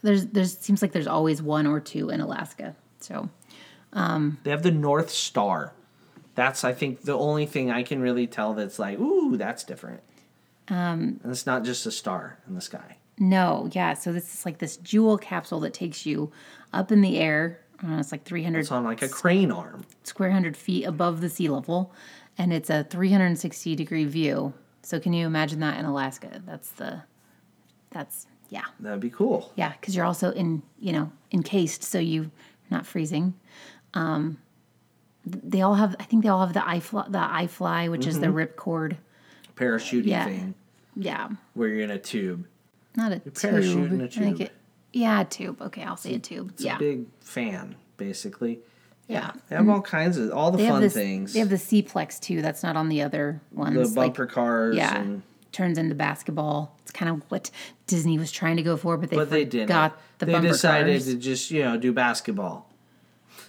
There's 0.02 0.26
there's 0.26 0.58
seems 0.58 0.82
like 0.82 0.92
there's 0.92 1.06
always 1.06 1.40
one 1.40 1.66
or 1.66 1.80
two 1.80 2.10
in 2.10 2.20
Alaska. 2.20 2.74
So 3.00 3.28
um, 3.92 4.38
they 4.42 4.50
have 4.50 4.62
the 4.62 4.70
north 4.70 5.10
star 5.10 5.72
that's 6.34 6.64
i 6.64 6.72
think 6.72 7.02
the 7.02 7.12
only 7.12 7.44
thing 7.44 7.70
i 7.70 7.82
can 7.82 8.00
really 8.00 8.26
tell 8.26 8.54
that's 8.54 8.78
like 8.78 8.98
ooh 8.98 9.36
that's 9.36 9.64
different 9.64 10.00
um, 10.68 11.20
and 11.22 11.30
it's 11.30 11.44
not 11.44 11.62
just 11.62 11.84
a 11.84 11.90
star 11.90 12.38
in 12.48 12.54
the 12.54 12.60
sky 12.62 12.96
no, 13.18 13.68
yeah. 13.72 13.94
So 13.94 14.12
this 14.12 14.34
is 14.34 14.44
like 14.44 14.58
this 14.58 14.76
jewel 14.78 15.18
capsule 15.18 15.60
that 15.60 15.74
takes 15.74 16.06
you 16.06 16.32
up 16.72 16.90
in 16.90 17.02
the 17.02 17.18
air. 17.18 17.60
Uh, 17.82 17.98
it's 17.98 18.12
like 18.12 18.24
300 18.24 18.60
it's 18.60 18.70
on 18.70 18.84
like 18.84 19.02
a 19.02 19.08
crane 19.08 19.50
arm 19.50 19.84
square 20.04 20.30
hundred 20.30 20.56
feet 20.56 20.84
above 20.84 21.20
the 21.20 21.28
sea 21.28 21.48
level, 21.48 21.92
and 22.38 22.52
it's 22.52 22.70
a 22.70 22.84
360 22.84 23.76
degree 23.76 24.04
view. 24.04 24.52
So 24.82 24.98
can 24.98 25.12
you 25.12 25.26
imagine 25.26 25.60
that 25.60 25.78
in 25.78 25.84
Alaska? 25.84 26.42
That's 26.44 26.70
the, 26.70 27.02
that's 27.90 28.26
yeah, 28.52 28.64
that'd 28.80 29.00
be 29.00 29.08
cool 29.10 29.50
yeah. 29.56 29.72
Because 29.72 29.96
you're 29.96 30.04
also 30.04 30.30
in 30.32 30.62
you 30.78 30.92
know 30.92 31.10
encased, 31.32 31.82
so 31.82 31.98
you're 31.98 32.30
not 32.70 32.84
freezing. 32.86 33.32
Um, 33.94 34.38
they 35.24 35.62
all 35.62 35.74
have. 35.76 35.94
I 36.00 36.04
think 36.04 36.22
they 36.22 36.28
all 36.28 36.44
have 36.44 36.52
the 36.52 36.60
iFly, 36.60 37.10
the 37.10 37.18
iFly, 37.18 37.90
which 37.90 38.06
is 38.06 38.20
the 38.20 38.26
ripcord. 38.26 38.96
parachuting 39.56 40.06
Yeah. 40.06 40.24
thing 40.26 40.54
Yeah, 40.96 41.28
where 41.54 41.68
you're 41.68 41.84
in 41.84 41.90
a 41.90 41.98
tube. 41.98 42.46
not 42.96 43.12
a 43.12 43.20
parachute 43.20 43.72
tube. 43.90 43.92
in 43.92 44.00
a 44.02 44.08
think 44.08 44.36
tube. 44.38 44.46
it- 44.48 44.52
yeah, 44.92 45.20
a 45.22 45.24
tube. 45.24 45.62
Okay, 45.62 45.82
I'll 45.82 45.96
say 45.96 46.14
a 46.14 46.18
tube. 46.18 46.50
It's 46.54 46.64
yeah, 46.64 46.76
a 46.76 46.78
big 46.78 47.06
fan, 47.20 47.76
basically. 47.96 48.58
yeah. 49.08 49.30
They 49.48 49.56
have 49.56 49.68
all 49.68 49.80
kinds 49.80 50.16
of 50.18 50.30
all 50.32 50.50
the 50.50 50.58
They 50.58 50.68
fun 50.68 50.82
this. 50.82 50.92
things. 50.92 51.32
They 51.32 51.38
have 51.38 51.48
the 51.50 51.56
SeaPlex 51.56 52.20
too. 52.20 52.42
That's 52.42 52.62
not 52.62 52.76
on 52.76 52.88
the 52.90 53.00
other 53.02 53.40
ones. 53.52 53.74
the 53.74 54.00
like- 54.00 54.14
bumper 54.14 54.26
cars. 54.26 54.76
yeah, 54.76 54.98
And, 54.98 55.22
turns 55.52 55.78
into 55.78 55.94
basketball. 55.94 56.76
It's 56.82 56.90
kind 56.90 57.10
of 57.10 57.22
what 57.30 57.50
Disney 57.86 58.18
was 58.18 58.32
trying 58.32 58.56
to 58.56 58.62
go 58.62 58.76
for, 58.76 58.96
but 58.96 59.10
they 59.10 59.16
but 59.16 59.30
they 59.30 59.44
didn't. 59.44 59.68
got 59.68 59.98
the 60.18 60.26
they 60.26 60.40
decided 60.40 60.94
cars. 60.94 61.06
to 61.06 61.14
just 61.16 61.50
you 61.50 61.62
know 61.62 61.76
do 61.76 61.92
basketball. 61.92 62.68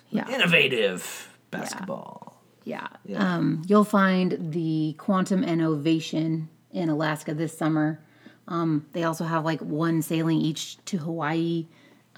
yeah, 0.10 0.28
Innovative 0.30 1.30
basketball. 1.52 2.42
yeah. 2.64 2.88
Yeah. 3.06 3.36
Um, 3.36 3.64
you'll 3.68 3.84
find 3.84 4.38
the 4.54 4.96
Quantum 4.98 5.44
and 5.44 5.62
Ovation 5.62 6.50
in 6.72 6.90
Alaska 6.90 7.34
this 7.34 7.58
summer. 7.58 8.00
Um, 8.48 8.86
they 8.94 9.04
also 9.04 9.24
have 9.24 9.46
like 9.46 9.62
one 9.62 10.02
sailing 10.02 10.38
each 10.40 10.84
to 10.86 10.98
Hawaii 10.98 11.68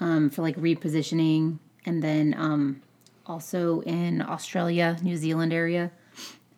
um, 0.00 0.30
for 0.30 0.42
like 0.42 0.56
repositioning, 0.56 1.58
and 1.84 2.02
then 2.02 2.34
um, 2.36 2.82
also 3.26 3.80
in 3.82 4.22
Australia, 4.22 4.96
New 5.02 5.16
Zealand 5.16 5.52
area 5.52 5.90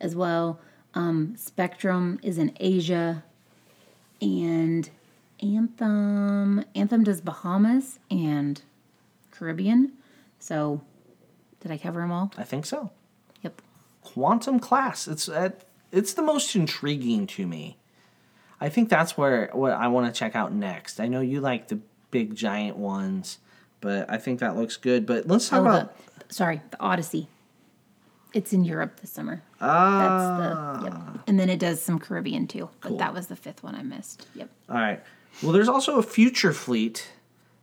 as 0.01 0.15
well. 0.15 0.59
Um, 0.95 1.35
Spectrum 1.37 2.19
is 2.23 2.37
in 2.37 2.51
Asia, 2.59 3.23
and 4.21 4.89
Anthem 5.41 6.65
Anthem 6.75 7.03
does 7.03 7.21
Bahamas 7.21 7.99
and 8.09 8.61
Caribbean. 9.31 9.93
So, 10.39 10.81
did 11.59 11.71
I 11.71 11.77
cover 11.77 12.01
them 12.01 12.11
all? 12.11 12.31
I 12.37 12.43
think 12.43 12.65
so. 12.65 12.89
Yep. 13.43 13.61
Quantum 14.01 14.59
class. 14.59 15.07
It's 15.07 15.29
uh, 15.29 15.51
it's 15.91 16.13
the 16.13 16.21
most 16.23 16.55
intriguing 16.55 17.27
to 17.27 17.45
me. 17.47 17.77
I 18.59 18.67
think 18.69 18.89
that's 18.89 19.17
where 19.17 19.49
what 19.53 19.71
I 19.73 19.87
want 19.87 20.13
to 20.13 20.17
check 20.17 20.35
out 20.35 20.51
next. 20.53 20.99
I 20.99 21.07
know 21.07 21.21
you 21.21 21.39
like 21.39 21.67
the 21.67 21.79
big 22.11 22.35
giant 22.35 22.75
ones, 22.77 23.37
but 23.79 24.09
I 24.09 24.17
think 24.17 24.39
that 24.39 24.57
looks 24.57 24.75
good. 24.75 25.05
But 25.05 25.27
let's 25.27 25.47
talk 25.47 25.59
Oh, 25.59 25.65
about 25.65 25.95
the, 26.27 26.33
sorry, 26.33 26.61
the 26.71 26.79
Odyssey. 26.79 27.27
It's 28.33 28.53
in 28.53 28.63
Europe 28.63 28.99
this 28.99 29.09
summer. 29.11 29.41
ah. 29.59 30.79
That's 30.79 30.83
the 30.83 30.89
yep. 30.89 31.23
And 31.27 31.39
then 31.39 31.49
it 31.49 31.59
does 31.59 31.81
some 31.81 31.97
Caribbean 31.99 32.47
too. 32.47 32.69
But 32.81 32.97
that 32.99 33.13
was 33.13 33.27
the 33.27 33.35
fifth 33.35 33.63
one 33.63 33.75
I 33.75 33.81
missed. 33.83 34.27
Yep. 34.35 34.49
All 34.69 34.75
right. 34.75 35.03
Well, 35.41 35.51
there's 35.51 35.67
also 35.69 35.97
a 35.97 36.03
future 36.03 36.53
fleet 36.53 37.11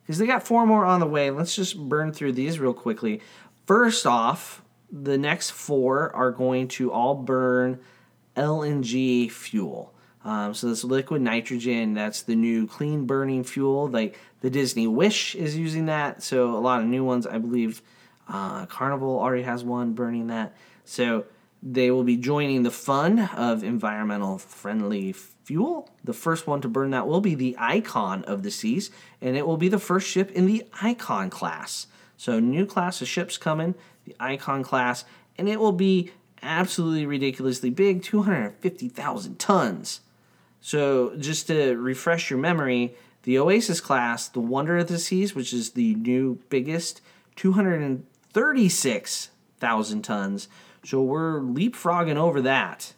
because 0.03 0.19
they 0.19 0.27
got 0.27 0.43
four 0.43 0.67
more 0.67 0.85
on 0.85 1.01
the 1.01 1.07
way. 1.07 1.31
Let's 1.31 1.55
just 1.55 1.79
burn 1.79 2.13
through 2.13 2.33
these 2.33 2.59
real 2.59 2.73
quickly. 2.75 3.21
First 3.67 4.07
off, 4.07 4.63
the 4.91 5.19
next 5.19 5.51
four 5.51 6.15
are 6.15 6.31
going 6.31 6.69
to 6.69 6.93
all 6.93 7.15
burn 7.15 7.81
LNG 8.37 9.31
fuel. 9.31 9.93
Um, 10.25 10.55
so 10.55 10.69
this 10.69 10.83
liquid 10.85 11.23
nitrogen, 11.23 11.95
that's 11.95 12.23
the 12.23 12.35
new 12.35 12.67
clean 12.67 13.07
burning 13.07 13.45
fuel. 13.45 13.89
Like 13.89 14.19
the 14.41 14.51
Disney 14.51 14.87
Wish 14.87 15.35
is 15.37 15.57
using 15.57 15.87
that. 15.87 16.23
So 16.23 16.57
a 16.57 16.59
lot 16.59 16.81
of 16.81 16.87
new 16.87 17.05
ones, 17.05 17.27
I 17.27 17.39
believe. 17.39 17.83
Uh, 18.29 18.67
Carnival 18.67 19.19
already 19.19 19.45
has 19.45 19.65
one 19.65 19.93
burning 19.93 20.29
that. 20.29 20.55
So 20.85 21.27
they 21.63 21.91
will 21.91 22.05
be 22.05 22.17
joining 22.17 22.63
the 22.63 22.71
fun 22.71 23.19
of 23.19 23.65
environmental 23.65 24.39
friendly 24.39 25.13
fuel. 25.13 25.91
The 26.05 26.13
first 26.13 26.47
one 26.47 26.61
to 26.61 26.69
burn 26.69 26.91
that 26.91 27.07
will 27.07 27.21
be 27.21 27.35
the 27.35 27.57
Icon 27.59 28.25
of 28.25 28.43
the 28.43 28.51
Seas, 28.51 28.91
and 29.21 29.37
it 29.37 29.47
will 29.47 29.57
be 29.57 29.69
the 29.69 29.79
first 29.79 30.09
ship 30.09 30.31
in 30.33 30.47
the 30.47 30.65
Icon 30.83 31.31
class. 31.31 31.87
So, 32.17 32.41
new 32.41 32.67
class 32.67 33.03
of 33.03 33.09
ships 33.09 33.37
coming, 33.37 33.75
the 34.05 34.17
Icon 34.19 34.63
class, 34.63 35.05
and 35.37 35.49
it 35.49 35.61
will 35.61 35.73
be 35.73 36.11
absolutely 36.43 37.07
ridiculously 37.07 37.71
big 37.71 38.03
250,000 38.03 39.39
tons. 39.39 40.01
So, 40.61 41.15
just 41.17 41.47
to 41.49 41.77
refresh 41.77 42.31
your 42.31 42.39
memory, 42.39 42.95
the 43.25 43.39
Oasis 43.39 43.81
class, 43.81 44.29
the 44.29 44.41
Wonder 44.41 44.79
of 44.79 44.89
the 44.89 44.99
Seas, 44.99 45.35
which 45.35 45.53
is 45.53 45.71
the 45.71 45.95
new 45.97 46.41
biggest, 46.49 47.01
236,000 48.37 50.03
tons. 50.03 50.49
So, 50.85 51.01
we're 51.01 51.41
leapfrogging 51.41 52.17
over 52.17 52.43
that 52.43 52.93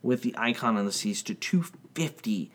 with 0.00 0.22
the 0.22 0.32
Icon 0.38 0.76
on 0.76 0.86
the 0.86 0.92
Seas 0.92 1.24
to 1.24 1.34
250. 1.34 2.52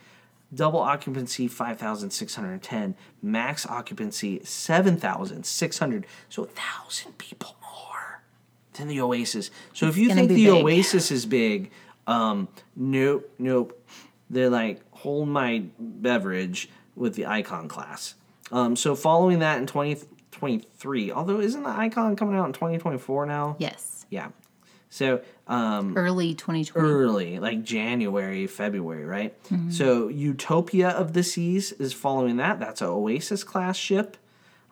Double 0.53 0.79
occupancy 0.79 1.49
5,610. 1.49 2.95
Max 3.21 3.65
occupancy 3.65 4.39
7,600. 4.45 6.05
So, 6.29 6.43
1,000 6.43 7.17
people 7.17 7.57
more 7.61 8.21
than 8.75 8.87
the 8.87 9.01
Oasis. 9.01 9.51
So, 9.73 9.87
if 9.87 9.97
you 9.97 10.13
think 10.13 10.29
the 10.29 10.45
big. 10.45 10.63
Oasis 10.63 11.11
is 11.11 11.25
big, 11.25 11.69
um, 12.07 12.47
nope, 12.77 13.29
nope. 13.39 13.85
They're 14.29 14.49
like, 14.49 14.81
hold 14.91 15.27
my 15.27 15.65
beverage 15.77 16.69
with 16.95 17.15
the 17.15 17.25
Icon 17.25 17.67
class. 17.67 18.15
Um, 18.53 18.77
so, 18.77 18.95
following 18.95 19.39
that 19.39 19.57
in 19.59 19.65
2023, 20.31 21.11
although 21.11 21.39
isn't 21.39 21.63
the 21.63 21.69
Icon 21.69 22.15
coming 22.15 22.35
out 22.35 22.47
in 22.47 22.53
2024 22.53 23.25
now? 23.25 23.55
Yes. 23.59 24.05
Yeah. 24.09 24.29
So 24.89 25.21
um, 25.47 25.97
Early 25.97 26.33
2020. 26.33 26.85
early, 26.87 27.39
like 27.39 27.63
January, 27.63 28.45
February, 28.47 29.05
right? 29.05 29.41
Mm-hmm. 29.45 29.71
So 29.71 30.09
Utopia 30.09 30.89
of 30.89 31.13
the 31.13 31.23
Seas 31.23 31.71
is 31.73 31.93
following 31.93 32.37
that. 32.37 32.59
That's 32.59 32.81
an 32.81 32.87
Oasis 32.87 33.43
class 33.43 33.77
ship. 33.77 34.17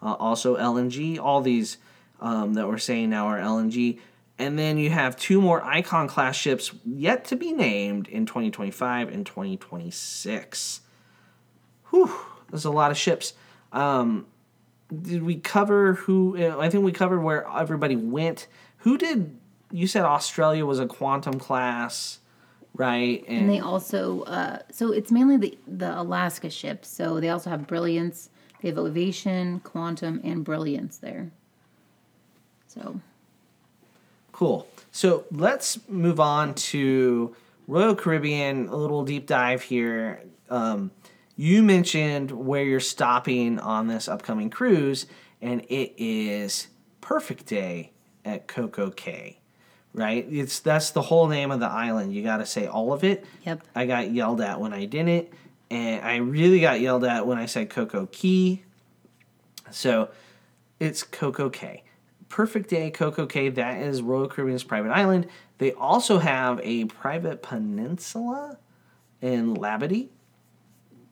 Uh, 0.02 0.14
also 0.14 0.58
LNG. 0.58 1.20
All 1.20 1.42
these 1.42 1.78
um, 2.20 2.54
that 2.56 2.68
we're 2.68 2.78
saying 2.78 3.10
now 3.10 3.28
are 3.28 3.40
LNG. 3.40 4.00
And 4.38 4.58
then 4.58 4.78
you 4.78 4.90
have 4.90 5.16
two 5.18 5.42
more 5.42 5.62
Icon 5.64 6.08
class 6.08 6.36
ships 6.36 6.72
yet 6.86 7.26
to 7.26 7.36
be 7.36 7.52
named 7.52 8.08
in 8.08 8.26
2025 8.26 9.10
and 9.10 9.26
2026. 9.26 10.82
Whew, 11.90 12.12
there's 12.50 12.66
a 12.66 12.72
lot 12.72 12.92
of 12.92 12.98
ships. 12.98 13.34
Um, 13.72 14.28
did 15.02 15.24
we 15.24 15.36
cover 15.36 15.94
who? 15.94 16.38
uh, 16.38 16.58
I 16.58 16.70
think 16.70 16.84
we 16.84 16.92
covered 16.92 17.22
where 17.22 17.48
everybody 17.48 17.96
went. 17.96 18.48
Who 18.80 18.98
did? 18.98 19.38
You 19.72 19.88
said 19.88 20.04
Australia 20.04 20.66
was 20.66 20.80
a 20.80 20.88
quantum 20.88 21.40
class, 21.40 22.20
right? 22.74 23.24
And 23.28 23.50
they 23.50 23.60
also, 23.60 24.24
uh, 24.24 24.60
so 24.72 24.92
it's 24.92 25.12
mainly 25.12 25.38
the, 25.38 25.58
the 25.68 26.00
Alaska 26.00 26.50
ships. 26.50 26.88
So 26.90 27.20
they 27.20 27.30
also 27.30 27.50
have 27.52 27.68
Brilliance. 27.68 28.30
They 28.62 28.70
have 28.70 28.78
Ovation, 28.78 29.60
Quantum, 29.60 30.22
and 30.24 30.44
Brilliance 30.44 30.98
there. 30.98 31.32
So 32.68 33.00
Cool. 34.40 34.70
So 34.94 35.26
let's 35.32 35.80
move 35.90 36.22
on 36.22 36.54
to 36.56 37.36
Royal 37.68 37.94
Caribbean. 37.94 38.70
A 38.70 38.76
little 38.78 39.04
deep 39.04 39.28
dive 39.28 39.62
here. 39.62 40.22
Um, 40.50 40.92
you 41.40 41.64
mentioned 41.64 42.32
where 42.32 42.66
you're 42.66 42.82
stopping 42.82 43.60
on 43.60 43.88
this 43.88 44.10
upcoming 44.10 44.50
cruise, 44.50 45.06
and 45.42 45.62
it 45.70 45.94
is 45.98 46.68
Perfect 47.00 47.46
Day 47.46 47.94
at 48.26 48.50
Coco 48.50 48.92
Cay. 48.92 49.40
Right? 49.94 50.28
It's 50.30 50.60
that's 50.60 50.92
the 50.92 51.02
whole 51.02 51.30
name 51.30 51.50
of 51.50 51.62
the 51.62 51.70
island. 51.70 52.14
You 52.14 52.24
got 52.24 52.38
to 52.38 52.46
say 52.46 52.68
all 52.68 52.92
of 52.92 53.06
it. 53.06 53.24
Yep. 53.46 53.64
I 53.74 53.86
got 53.86 54.12
yelled 54.12 54.42
at 54.42 54.60
when 54.60 54.74
I 54.74 54.84
didn't, 54.84 55.30
and 55.72 56.04
I 56.04 56.18
really 56.18 56.60
got 56.60 56.82
yelled 56.82 57.06
at 57.06 57.26
when 57.26 57.38
I 57.38 57.46
said 57.46 57.70
Coco 57.70 58.08
Key. 58.08 58.66
So 59.72 60.10
it's 60.78 61.04
Coco 61.04 61.50
Cay. 61.50 61.84
Perfect 62.28 62.70
Day 62.70 62.92
Coco 62.92 63.26
Cay, 63.26 63.48
that 63.48 63.82
is 63.82 64.02
Royal 64.02 64.28
Caribbean's 64.28 64.66
private 64.66 64.92
island. 64.92 65.26
They 65.58 65.72
also 65.72 66.20
have 66.20 66.60
a 66.64 66.84
private 66.84 67.42
peninsula 67.42 68.58
in 69.22 69.56
Labadee. 69.56 70.10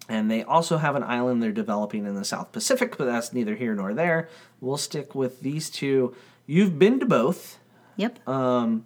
And 0.10 0.32
they 0.32 0.44
also 0.44 0.78
have 0.78 0.96
an 0.96 1.04
island 1.04 1.44
they're 1.44 1.52
developing 1.52 2.06
in 2.06 2.16
the 2.16 2.24
South 2.24 2.52
Pacific, 2.52 2.98
but 2.98 3.06
that's 3.06 3.34
neither 3.34 3.56
here 3.56 3.76
nor 3.76 3.94
there. 3.94 4.30
We'll 4.62 4.78
stick 4.78 5.14
with 5.14 5.42
these 5.42 5.70
two. 5.70 6.16
You've 6.46 6.80
been 6.80 7.00
to 7.02 7.06
both. 7.06 7.60
yep. 7.98 8.26
Um, 8.28 8.86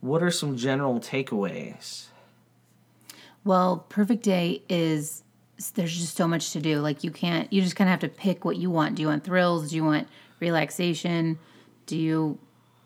What 0.00 0.22
are 0.22 0.30
some 0.30 0.56
general 0.56 1.00
takeaways? 1.00 2.06
Well, 3.44 3.86
Perfect 3.88 4.22
Day 4.22 4.62
is 4.68 5.22
there's 5.74 5.96
just 5.96 6.16
so 6.16 6.28
much 6.28 6.52
to 6.52 6.60
do. 6.60 6.80
Like 6.80 7.02
you 7.02 7.10
can't 7.10 7.50
you 7.52 7.62
just 7.62 7.76
kind 7.76 7.88
of 7.88 7.92
have 7.92 8.00
to 8.00 8.08
pick 8.08 8.44
what 8.44 8.56
you 8.56 8.70
want. 8.70 8.96
Do 8.96 9.02
you 9.02 9.08
want 9.08 9.24
thrills? 9.24 9.70
Do 9.70 9.76
you 9.76 9.84
want 9.84 10.06
relaxation? 10.38 11.38
Do 11.86 11.96
you 11.96 12.38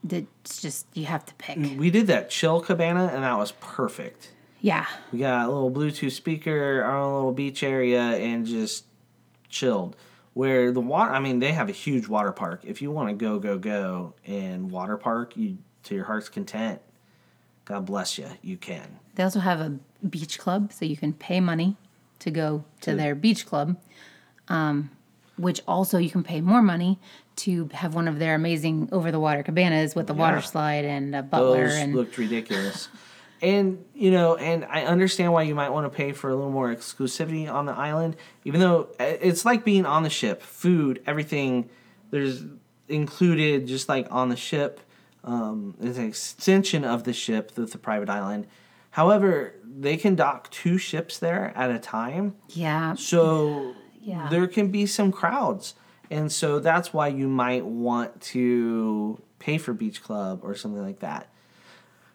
it's 0.09 0.61
just 0.61 0.87
you 0.95 1.05
have 1.07 1.25
to 1.27 1.35
pick. 1.35 1.59
We 1.79 1.91
did 1.91 2.07
that 2.09 2.31
chill 2.31 2.61
cabana, 2.61 3.11
and 3.13 3.23
that 3.23 3.39
was 3.39 3.53
perfect. 3.61 4.33
Yeah. 4.63 4.87
We 5.13 5.19
got 5.19 5.47
a 5.47 5.53
little 5.53 5.71
Bluetooth 5.71 6.13
speaker, 6.13 6.83
our 6.85 6.97
own 6.97 7.15
little 7.15 7.33
beach 7.33 7.63
area, 7.65 8.01
and 8.01 8.47
just 8.47 8.87
chilled. 9.49 9.97
Where 10.35 10.73
the 10.73 10.81
water, 10.81 11.13
I 11.13 11.19
mean, 11.19 11.41
they 11.41 11.53
have 11.53 11.69
a 11.69 11.73
huge 11.73 12.09
water 12.09 12.33
park. 12.33 12.63
If 12.65 12.81
you 12.81 12.91
want 12.91 13.11
to 13.11 13.15
go, 13.15 13.39
go, 13.39 13.59
go 13.59 14.15
in 14.25 14.69
water 14.69 14.97
park, 14.97 15.37
you 15.37 15.59
to 15.83 15.95
your 15.97 16.05
heart's 16.05 16.29
content. 16.29 16.81
God 17.65 17.85
bless 17.85 18.17
you. 18.17 18.29
You 18.41 18.57
can. 18.57 18.99
They 19.17 19.25
also 19.25 19.41
have 19.41 19.61
a 19.61 19.79
beach 20.07 20.39
club, 20.39 20.73
so 20.73 20.85
you 20.85 20.97
can 20.97 21.13
pay 21.13 21.41
money 21.41 21.77
to 22.21 22.31
go 22.31 22.65
to 22.83 22.95
their 22.95 23.15
beach 23.15 23.45
club, 23.47 23.77
um, 24.49 24.91
which 25.37 25.61
also 25.67 25.99
you 25.99 26.09
can 26.09 26.23
pay 26.23 26.41
more 26.41 26.63
money 26.63 26.99
to 27.35 27.69
have 27.73 27.95
one 27.95 28.07
of 28.07 28.19
their 28.21 28.37
amazing 28.37 28.89
over 28.93 29.11
the 29.11 29.19
water 29.19 29.43
cabanas 29.43 29.95
with 29.97 30.07
the 30.07 30.15
water 30.15 30.41
slide 30.41 30.85
and 30.85 31.17
a 31.17 31.23
butler 31.23 31.67
Those 31.67 31.77
and 31.79 31.95
looked 31.95 32.17
ridiculous. 32.17 32.89
And 33.43 33.85
you 33.93 34.13
know, 34.13 34.37
and 34.37 34.65
I 34.65 34.85
understand 34.85 35.33
why 35.33 35.43
you 35.43 35.55
might 35.55 35.71
want 35.71 35.85
to 35.91 35.95
pay 35.95 36.13
for 36.13 36.31
a 36.31 36.35
little 36.35 36.51
more 36.53 36.73
exclusivity 36.75 37.53
on 37.53 37.67
the 37.67 37.73
island, 37.73 38.17
even 38.45 38.61
though 38.61 38.89
uh, 39.01 39.05
it's 39.21 39.45
like 39.45 39.65
being 39.65 39.85
on 39.85 40.05
the 40.05 40.11
ship. 40.11 40.43
Food, 40.43 41.03
everything, 41.07 41.69
there's 42.11 42.45
included 42.89 43.67
just 43.67 43.89
like 43.89 44.07
on 44.11 44.29
the 44.29 44.37
ship. 44.37 44.81
Um, 45.25 45.75
it's 45.81 45.99
an 45.99 46.07
extension 46.07 46.85
of 46.85 47.05
the 47.05 47.13
ship, 47.13 47.53
the, 47.53 47.67
the 47.67 47.79
private 47.79 48.09
island. 48.09 48.47
However, 48.91 49.55
they 49.65 49.97
can 49.97 50.15
dock 50.15 50.51
two 50.51 50.79
ships 50.79 51.19
there 51.19 51.53
at 51.57 51.71
a 51.71 51.79
time. 51.79 52.37
yeah, 52.49 52.95
So 52.95 53.75
Yeah. 54.01 54.29
there 54.31 54.47
can 54.47 54.71
be 54.71 54.87
some 54.87 55.11
crowds. 55.11 55.75
And 56.11 56.31
so 56.31 56.59
that's 56.61 56.93
why 56.93 57.09
you 57.09 57.27
might 57.27 57.65
want 57.65 58.21
to 58.21 59.23
pay 59.39 59.57
for 59.59 59.73
Beach 59.73 60.03
Club 60.03 60.41
or 60.43 60.55
something 60.55 60.83
like 60.83 60.99
that. 61.01 61.29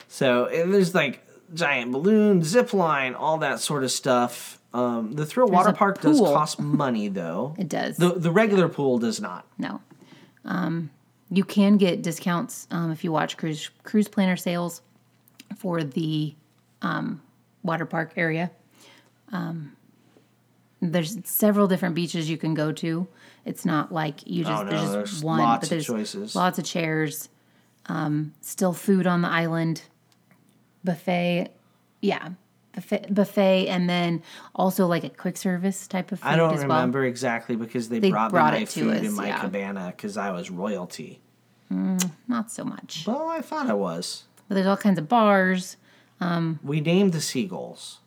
So 0.08 0.48
there's 0.52 0.96
like 0.96 1.26
giant 1.54 1.92
balloon, 1.92 2.44
zip 2.44 2.74
line, 2.74 3.14
all 3.14 3.38
that 3.40 3.60
sort 3.60 3.84
of 3.84 3.92
stuff. 3.92 4.60
Um, 4.74 5.14
the 5.14 5.26
Thrill 5.26 5.48
Water 5.48 5.70
a 5.70 5.74
Park 5.74 6.02
does 6.02 6.20
cost 6.20 6.60
money 6.60 7.08
though. 7.08 7.56
it 7.60 7.70
does. 7.70 7.98
The 7.98 8.14
the 8.14 8.32
regular 8.32 8.70
pool 8.70 9.00
does 9.00 9.20
not. 9.22 9.46
No. 9.58 9.82
Um, 10.46 10.92
you 11.30 11.44
can 11.44 11.78
get 11.78 12.02
discounts 12.02 12.68
um, 12.72 12.92
if 12.92 13.04
you 13.04 13.12
watch 13.12 13.38
cruise 13.38 13.70
cruise 13.84 14.08
planner 14.08 14.38
sales 14.38 14.82
for 15.58 15.84
the 15.84 16.36
um, 16.82 17.22
water 17.64 17.86
park 17.86 18.14
area. 18.18 18.52
Um, 19.32 19.74
there's 20.82 21.18
several 21.26 21.68
different 21.68 21.96
beaches 21.96 22.30
you 22.30 22.38
can 22.38 22.54
go 22.54 22.72
to. 22.74 23.08
It's 23.46 23.66
not 23.66 23.92
like 23.92 24.26
you 24.28 24.44
just 24.44 24.62
Oh, 24.62 24.64
no, 24.64 24.70
there's 24.70 24.82
just 24.82 24.94
there's 24.94 25.24
one, 25.24 25.40
lots 25.40 25.60
but 25.60 25.64
of 25.66 25.70
there's 25.70 25.86
choices. 25.88 26.36
lots 26.36 26.60
of 26.60 26.66
chairs. 26.66 27.30
Um, 27.88 28.34
still 28.42 28.74
food 28.74 29.08
on 29.08 29.22
the 29.22 29.30
island, 29.30 29.82
buffet, 30.92 31.50
yeah, 32.02 32.30
buffet, 32.74 33.14
buffet, 33.14 33.68
and 33.68 33.90
then 33.90 34.24
also 34.56 34.88
like 34.88 35.04
a 35.04 35.10
quick 35.10 35.38
service 35.38 35.88
type 35.88 36.12
of 36.12 36.20
food 36.20 36.28
I 36.28 36.36
don't 36.36 36.54
as 36.54 36.60
well. 36.66 36.78
remember 36.78 37.04
exactly 37.06 37.56
because 37.56 37.90
they, 37.90 38.00
They 38.00 38.10
brought, 38.12 38.32
brought 38.32 38.54
me 38.54 38.60
my 38.62 38.66
food 38.66 38.96
us, 38.98 39.06
in 39.06 39.14
my 39.14 39.28
yeah. 39.28 39.40
cabana 39.42 39.94
because 39.96 40.16
I 40.18 40.32
was 40.32 40.50
royalty. 40.50 41.20
Not 41.70 42.50
so 42.50 42.64
much, 42.64 43.04
Well, 43.06 43.28
I 43.28 43.42
thought 43.42 43.70
I 43.70 43.74
was. 43.74 44.24
but 44.48 44.56
there's 44.56 44.68
all 44.68 44.78
kinds 44.78 44.98
of 44.98 45.10
bars. 45.10 45.76
We 46.64 46.80
named 46.80 47.12
the 47.14 47.20
seagulls. 47.22 48.00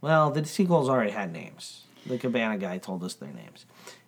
Well, 0.00 0.30
the 0.30 0.44
seagulls 0.44 0.88
already 0.88 1.10
had 1.12 1.32
names. 1.32 1.84
The 2.06 2.18
cabana 2.18 2.56
guy 2.58 2.78
told 2.78 3.04
us 3.04 3.14
their 3.14 3.32
names. 3.32 3.66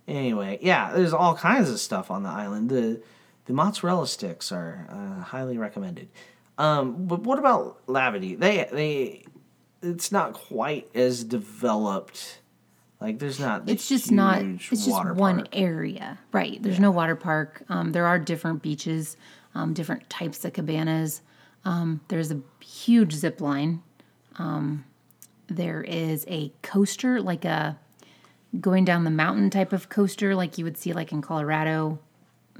Anyway, 0.08 0.58
yeah, 0.62 0.92
there's 0.92 1.12
all 1.12 1.36
kinds 1.36 1.70
of 1.70 1.78
stuff 1.78 2.10
on 2.10 2.22
the 2.24 2.28
island. 2.30 2.68
The 2.70 3.00
the 3.46 3.52
mozzarella 3.52 4.06
sticks 4.06 4.50
are 4.50 4.86
uh, 4.90 5.22
highly 5.22 5.58
recommended. 5.58 6.08
Um, 6.58 7.06
but 7.06 7.22
what 7.22 7.38
about 7.38 7.84
Labadee? 7.86 8.38
They 8.38 8.68
they 8.70 9.24
it's 9.82 10.10
not 10.12 10.32
quite 10.32 10.88
as 10.94 11.24
developed. 11.24 12.40
Like 13.00 13.18
there's 13.18 13.38
not. 13.40 13.68
it's 13.68 13.88
just 13.88 14.10
not 14.10 14.40
it's 14.42 14.68
just 14.68 14.88
one 14.88 15.36
park. 15.36 15.48
area 15.52 16.18
right 16.32 16.62
there's 16.62 16.80
no 16.80 16.90
water 16.90 17.14
park 17.16 17.62
um, 17.68 17.92
there 17.92 18.06
are 18.06 18.18
different 18.18 18.62
beaches 18.62 19.18
um, 19.54 19.74
different 19.74 20.08
types 20.08 20.42
of 20.44 20.54
cabanas 20.54 21.20
um, 21.66 22.00
there's 22.08 22.30
a 22.30 22.40
huge 22.64 23.12
zip 23.12 23.42
line 23.42 23.82
um, 24.36 24.86
there 25.48 25.82
is 25.82 26.24
a 26.28 26.50
coaster 26.62 27.20
like 27.20 27.44
a 27.44 27.78
going 28.58 28.86
down 28.86 29.04
the 29.04 29.10
mountain 29.10 29.50
type 29.50 29.74
of 29.74 29.90
coaster 29.90 30.34
like 30.34 30.56
you 30.56 30.64
would 30.64 30.78
see 30.78 30.94
like 30.94 31.12
in 31.12 31.20
colorado 31.20 31.98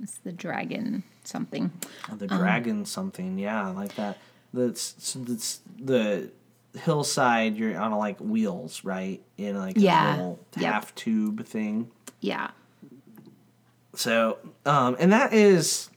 it's 0.03 0.19
the 0.19 0.33
dragon 0.33 1.03
something 1.25 1.71
The 2.13 2.31
Um, 2.31 2.39
dragon 2.39 2.85
something, 2.85 3.39
yeah, 3.39 3.69
like 3.69 3.95
that. 3.97 4.19
That's 4.53 4.93
that's 5.15 5.61
the 5.79 6.31
hillside. 6.79 7.57
You're 7.57 7.79
on 7.79 7.93
a, 7.93 7.99
like 7.99 8.19
wheels, 8.19 8.85
right? 8.85 9.23
In 9.39 9.57
like 9.57 9.77
Yeah, 9.79 10.09
a 10.09 10.17
little 10.17 10.39
yep. 10.57 10.73
half 10.73 10.95
tube 10.95 11.45
thing. 11.47 11.91
yeah 12.21 12.51
So, 13.95 14.39
um, 14.67 14.97
and 14.99 15.13
that 15.13 15.33
is, 15.33 15.91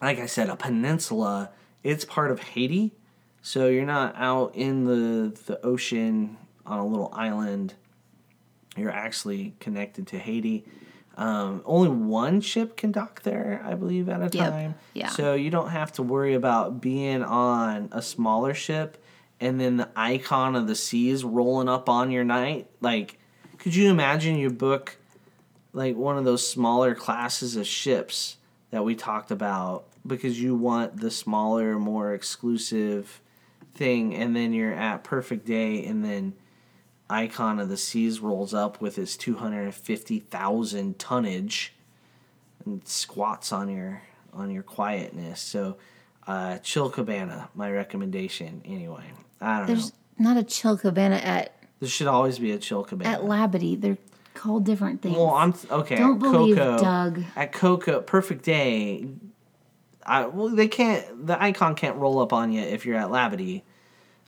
like 0.00 0.18
I 0.20 0.26
said, 0.26 0.48
a 0.48 0.56
peninsula. 0.56 1.50
It's 1.82 2.04
part 2.04 2.30
of 2.30 2.40
Haiti, 2.40 2.92
so 3.42 3.66
you're 3.68 3.84
not 3.84 4.14
out 4.16 4.54
in 4.54 4.84
the 4.84 5.36
the 5.46 5.60
ocean 5.64 6.36
on 6.64 6.78
a 6.78 6.86
little 6.86 7.10
island. 7.12 7.74
You're 8.76 8.90
actually 8.90 9.54
connected 9.60 10.06
to 10.08 10.18
Haiti. 10.18 10.64
Um, 11.16 11.62
only 11.64 11.88
one 11.88 12.40
ship 12.40 12.76
can 12.76 12.90
dock 12.92 13.22
there, 13.22 13.62
I 13.64 13.74
believe, 13.74 14.08
at 14.08 14.20
a 14.20 14.36
Yep, 14.36 14.50
time. 14.52 14.74
yeah. 14.94 15.08
So 15.08 15.34
you 15.34 15.50
don't 15.50 15.70
have 15.70 15.92
to 15.92 16.02
worry 16.02 16.34
about 16.34 16.80
being 16.80 17.22
on 17.22 17.88
a 17.92 18.02
smaller 18.02 18.52
ship 18.54 19.02
and 19.40 19.60
then 19.60 19.76
the 19.76 19.88
icon 19.94 20.56
of 20.56 20.66
the 20.66 20.74
seas 20.74 21.22
rolling 21.24 21.68
up 21.68 21.88
on 21.88 22.10
your 22.10 22.24
night. 22.24 22.68
Like, 22.80 23.18
could 23.58 23.74
you 23.74 23.90
imagine 23.90 24.36
you 24.36 24.50
book 24.50 24.96
like 25.72 25.96
one 25.96 26.16
of 26.18 26.24
those 26.24 26.48
smaller 26.48 26.94
classes 26.94 27.56
of 27.56 27.66
ships 27.66 28.36
that 28.70 28.84
we 28.84 28.94
talked 28.94 29.30
about 29.30 29.84
because 30.06 30.40
you 30.40 30.54
want 30.54 31.00
the 31.00 31.10
smaller, 31.10 31.78
more 31.78 32.12
exclusive 32.14 33.20
thing, 33.74 34.14
and 34.14 34.34
then 34.36 34.52
you're 34.52 34.74
at 34.74 35.02
Perfect 35.02 35.46
Day, 35.46 35.84
and 35.84 36.04
then 36.04 36.34
Icon 37.10 37.58
of 37.60 37.68
the 37.68 37.76
Seas 37.76 38.20
rolls 38.20 38.54
up 38.54 38.80
with 38.80 38.96
his 38.96 39.16
250,000 39.16 40.98
tonnage 40.98 41.74
and 42.64 42.86
squats 42.86 43.52
on 43.52 43.68
your 43.68 44.02
on 44.32 44.50
your 44.50 44.62
quietness. 44.62 45.40
So, 45.40 45.76
uh, 46.26 46.58
Chill 46.58 46.90
Cabana, 46.90 47.50
my 47.54 47.70
recommendation. 47.70 48.62
Anyway, 48.64 49.04
I 49.40 49.58
don't 49.58 49.66
There's 49.66 49.90
know. 49.90 49.96
There's 50.16 50.26
not 50.26 50.36
a 50.36 50.42
chill 50.42 50.76
cabana 50.76 51.16
at 51.16 51.54
There 51.80 51.88
should 51.88 52.06
always 52.06 52.38
be 52.38 52.52
a 52.52 52.58
Chill 52.58 52.84
Cabana. 52.84 53.10
at 53.10 53.20
Labadee. 53.20 53.80
They're 53.80 53.98
called 54.34 54.64
different 54.64 55.02
things. 55.02 55.16
Well, 55.16 55.30
I'm 55.30 55.54
okay. 55.70 55.96
Don't 55.96 56.18
believe 56.18 56.56
Coco, 56.56 56.78
Doug. 56.78 57.24
At 57.36 57.52
Coco, 57.52 58.00
Perfect 58.00 58.44
Day. 58.44 59.08
I 60.06 60.26
well, 60.26 60.48
they 60.48 60.68
can't. 60.68 61.26
The 61.26 61.40
icon 61.42 61.74
can't 61.74 61.96
roll 61.96 62.20
up 62.20 62.32
on 62.32 62.52
you 62.52 62.60
if 62.62 62.84
you're 62.86 62.96
at 62.96 63.08
Labadee, 63.08 63.62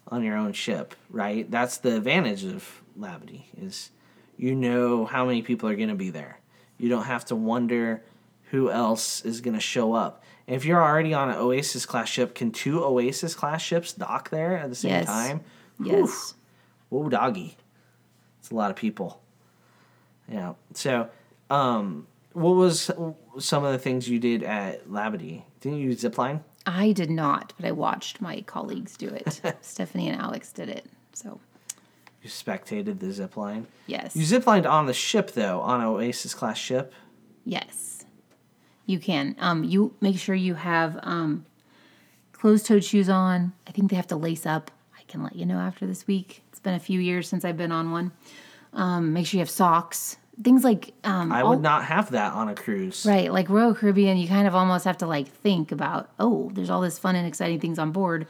on 0.08 0.22
your 0.22 0.36
own 0.36 0.52
ship, 0.52 0.94
right? 1.10 1.50
That's 1.50 1.78
the 1.78 1.96
advantage 1.96 2.44
of 2.44 2.82
Labadee 2.98 3.44
is, 3.60 3.90
you 4.36 4.54
know 4.54 5.04
how 5.04 5.24
many 5.26 5.42
people 5.42 5.68
are 5.68 5.74
going 5.76 5.88
to 5.88 5.94
be 5.94 6.10
there. 6.10 6.38
You 6.78 6.88
don't 6.88 7.04
have 7.04 7.24
to 7.26 7.36
wonder 7.36 8.02
who 8.50 8.70
else 8.70 9.24
is 9.24 9.40
going 9.40 9.54
to 9.54 9.60
show 9.60 9.92
up. 9.94 10.22
And 10.46 10.54
if 10.54 10.64
you're 10.64 10.82
already 10.82 11.12
on 11.12 11.30
an 11.30 11.36
Oasis 11.36 11.84
class 11.86 12.08
ship, 12.08 12.34
can 12.34 12.52
two 12.52 12.84
Oasis 12.84 13.34
class 13.34 13.60
ships 13.62 13.92
dock 13.92 14.30
there 14.30 14.56
at 14.58 14.68
the 14.68 14.76
same 14.76 14.90
Yes. 14.92 15.06
time? 15.06 15.40
yes. 15.82 16.34
Whoa, 16.88 17.08
doggy. 17.08 17.56
It's 18.38 18.50
a 18.50 18.54
lot 18.54 18.70
of 18.70 18.76
people. 18.76 19.20
Yeah. 20.30 20.54
So, 20.74 21.08
um, 21.50 22.06
what 22.32 22.50
was 22.54 22.90
some 23.38 23.64
of 23.64 23.72
the 23.72 23.78
things 23.78 24.08
you 24.08 24.18
did 24.20 24.42
at 24.44 24.88
Labadee? 24.88 25.42
Didn't 25.60 25.78
you 25.78 25.90
zipline? 25.96 26.42
I 26.66 26.92
did 26.92 27.10
not, 27.10 27.52
but 27.56 27.66
I 27.66 27.72
watched 27.72 28.20
my 28.20 28.40
colleagues 28.42 28.96
do 28.96 29.08
it. 29.08 29.40
Stephanie 29.60 30.08
and 30.08 30.20
Alex 30.20 30.52
did 30.52 30.68
it. 30.68 30.86
So, 31.12 31.40
You 32.22 32.28
spectated 32.28 32.98
the 32.98 33.06
zipline. 33.06 33.66
yes. 33.86 34.16
You 34.16 34.24
ziplined 34.24 34.68
on 34.68 34.86
the 34.86 34.92
ship 34.92 35.32
though, 35.32 35.60
on 35.60 35.80
Oasis 35.82 36.34
class 36.34 36.58
ship. 36.58 36.92
Yes, 37.44 38.04
you 38.86 38.98
can. 38.98 39.36
Um, 39.38 39.62
you 39.62 39.94
make 40.00 40.18
sure 40.18 40.34
you 40.34 40.54
have 40.54 40.98
um, 41.02 41.46
closed-toed 42.32 42.82
shoes 42.84 43.08
on. 43.08 43.52
I 43.66 43.70
think 43.70 43.90
they 43.90 43.96
have 43.96 44.08
to 44.08 44.16
lace 44.16 44.44
up. 44.46 44.70
I 44.98 45.02
can 45.06 45.22
let 45.22 45.36
you 45.36 45.46
know 45.46 45.58
after 45.58 45.86
this 45.86 46.06
week. 46.08 46.42
It's 46.50 46.58
been 46.60 46.74
a 46.74 46.80
few 46.80 46.98
years 46.98 47.28
since 47.28 47.44
I've 47.44 47.56
been 47.56 47.70
on 47.72 47.92
one. 47.92 48.10
Um, 48.72 49.12
make 49.12 49.26
sure 49.26 49.38
you 49.38 49.42
have 49.42 49.50
socks. 49.50 50.16
Things 50.42 50.64
like 50.64 50.92
um, 51.04 51.32
I 51.32 51.40
all- 51.42 51.50
would 51.50 51.62
not 51.62 51.84
have 51.86 52.10
that 52.10 52.32
on 52.34 52.48
a 52.48 52.54
cruise. 52.54 53.06
right, 53.06 53.32
like 53.32 53.48
Royal 53.48 53.74
Caribbean. 53.74 54.18
You 54.18 54.28
kind 54.28 54.46
of 54.46 54.54
almost 54.54 54.84
have 54.84 54.98
to 54.98 55.06
like 55.06 55.28
think 55.28 55.72
about. 55.72 56.10
Oh, 56.18 56.50
there's 56.54 56.68
all 56.70 56.80
this 56.82 56.98
fun 56.98 57.16
and 57.16 57.26
exciting 57.26 57.58
things 57.60 57.78
on 57.78 57.90
board. 57.92 58.26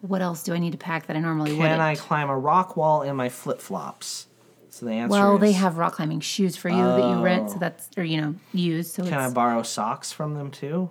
What 0.00 0.22
else 0.22 0.42
do 0.42 0.54
I 0.54 0.58
need 0.58 0.72
to 0.72 0.78
pack 0.78 1.06
that 1.08 1.16
I 1.16 1.20
normally 1.20 1.50
Can 1.50 1.58
wouldn't? 1.60 1.80
I 1.80 1.96
climb 1.96 2.30
a 2.30 2.38
rock 2.38 2.76
wall 2.76 3.02
in 3.02 3.14
my 3.16 3.28
flip 3.28 3.60
flops? 3.60 4.26
So 4.70 4.86
the 4.86 4.92
answer 4.92 5.10
well, 5.10 5.34
is 5.34 5.40
they 5.42 5.52
have 5.52 5.76
rock 5.76 5.94
climbing 5.94 6.20
shoes 6.20 6.56
for 6.56 6.70
you 6.70 6.82
that 6.82 7.10
you 7.10 7.22
rent, 7.22 7.50
so 7.50 7.58
that's 7.58 7.90
or 7.98 8.04
you 8.04 8.20
know 8.22 8.34
use. 8.54 8.90
So 8.90 9.02
Can 9.04 9.18
I 9.18 9.28
borrow 9.30 9.62
socks 9.62 10.12
from 10.12 10.34
them 10.34 10.50
too? 10.50 10.88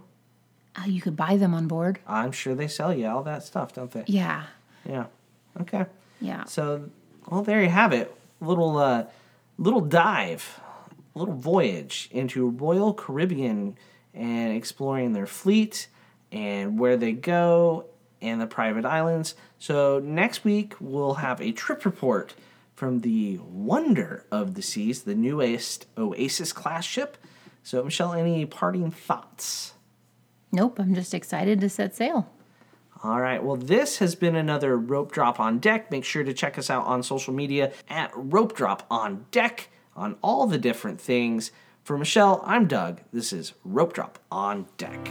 uh, 0.79 0.83
you 0.85 1.01
could 1.01 1.15
buy 1.15 1.35
them 1.37 1.55
on 1.55 1.67
board. 1.67 1.97
I'm 2.07 2.31
sure 2.31 2.53
they 2.53 2.67
sell 2.67 2.93
you 2.93 3.07
all 3.07 3.23
that 3.23 3.41
stuff, 3.43 3.73
don't 3.73 3.89
they? 3.91 4.03
Yeah, 4.05 4.43
Yeah. 4.87 5.05
Okay. 5.61 5.87
yeah. 6.21 6.43
So, 6.43 6.89
well, 7.27 7.41
there 7.41 7.61
you 7.63 7.69
have 7.69 7.91
it. 7.91 8.13
Little, 8.39 8.77
uh, 8.77 9.05
little 9.59 9.81
dive, 9.81 10.59
little 11.13 11.35
voyage 11.35 12.09
into 12.11 12.49
Royal 12.49 12.93
Caribbean 12.93 13.77
and 14.13 14.55
exploring 14.55 15.13
their 15.13 15.27
fleet 15.27 15.87
and 16.31 16.79
where 16.79 16.95
they 16.95 17.11
go 17.11 17.85
and 18.21 18.39
the 18.39 18.47
private 18.47 18.85
islands. 18.85 19.35
So 19.59 19.99
next 19.99 20.45
week 20.45 20.75
we'll 20.79 21.15
have 21.15 21.41
a 21.41 21.51
trip 21.51 21.83
report 21.83 22.33
from 22.73 23.01
the 23.01 23.37
Wonder 23.39 24.25
of 24.31 24.55
the 24.55 24.61
Seas, 24.61 25.03
the 25.03 25.13
newest 25.15 25.85
Oasis 25.97 26.53
class 26.53 26.85
ship. 26.85 27.17
So, 27.61 27.83
Michelle, 27.83 28.13
any 28.13 28.45
parting 28.45 28.89
thoughts? 28.89 29.73
Nope, 30.53 30.79
I'm 30.79 30.95
just 30.95 31.13
excited 31.13 31.59
to 31.59 31.69
set 31.69 31.93
sail. 31.93 32.31
All 33.01 33.21
right. 33.21 33.41
Well, 33.41 33.55
this 33.55 33.99
has 33.99 34.15
been 34.15 34.35
another 34.35 34.77
Rope 34.77 35.11
Drop 35.11 35.39
on 35.39 35.59
Deck. 35.59 35.89
Make 35.89 36.03
sure 36.03 36.23
to 36.23 36.33
check 36.33 36.57
us 36.57 36.69
out 36.69 36.85
on 36.85 37.01
social 37.01 37.33
media 37.33 37.71
at 37.89 38.11
Rope 38.13 38.55
Drop 38.55 38.85
on 38.91 39.25
Deck 39.31 39.69
on 39.95 40.17
all 40.21 40.47
the 40.47 40.57
different 40.57 40.99
things. 40.99 41.51
For 41.83 41.97
Michelle, 41.97 42.43
I'm 42.45 42.67
Doug. 42.67 43.01
This 43.13 43.31
is 43.31 43.53
Rope 43.63 43.93
Drop 43.93 44.19
on 44.29 44.67
Deck. 44.77 45.09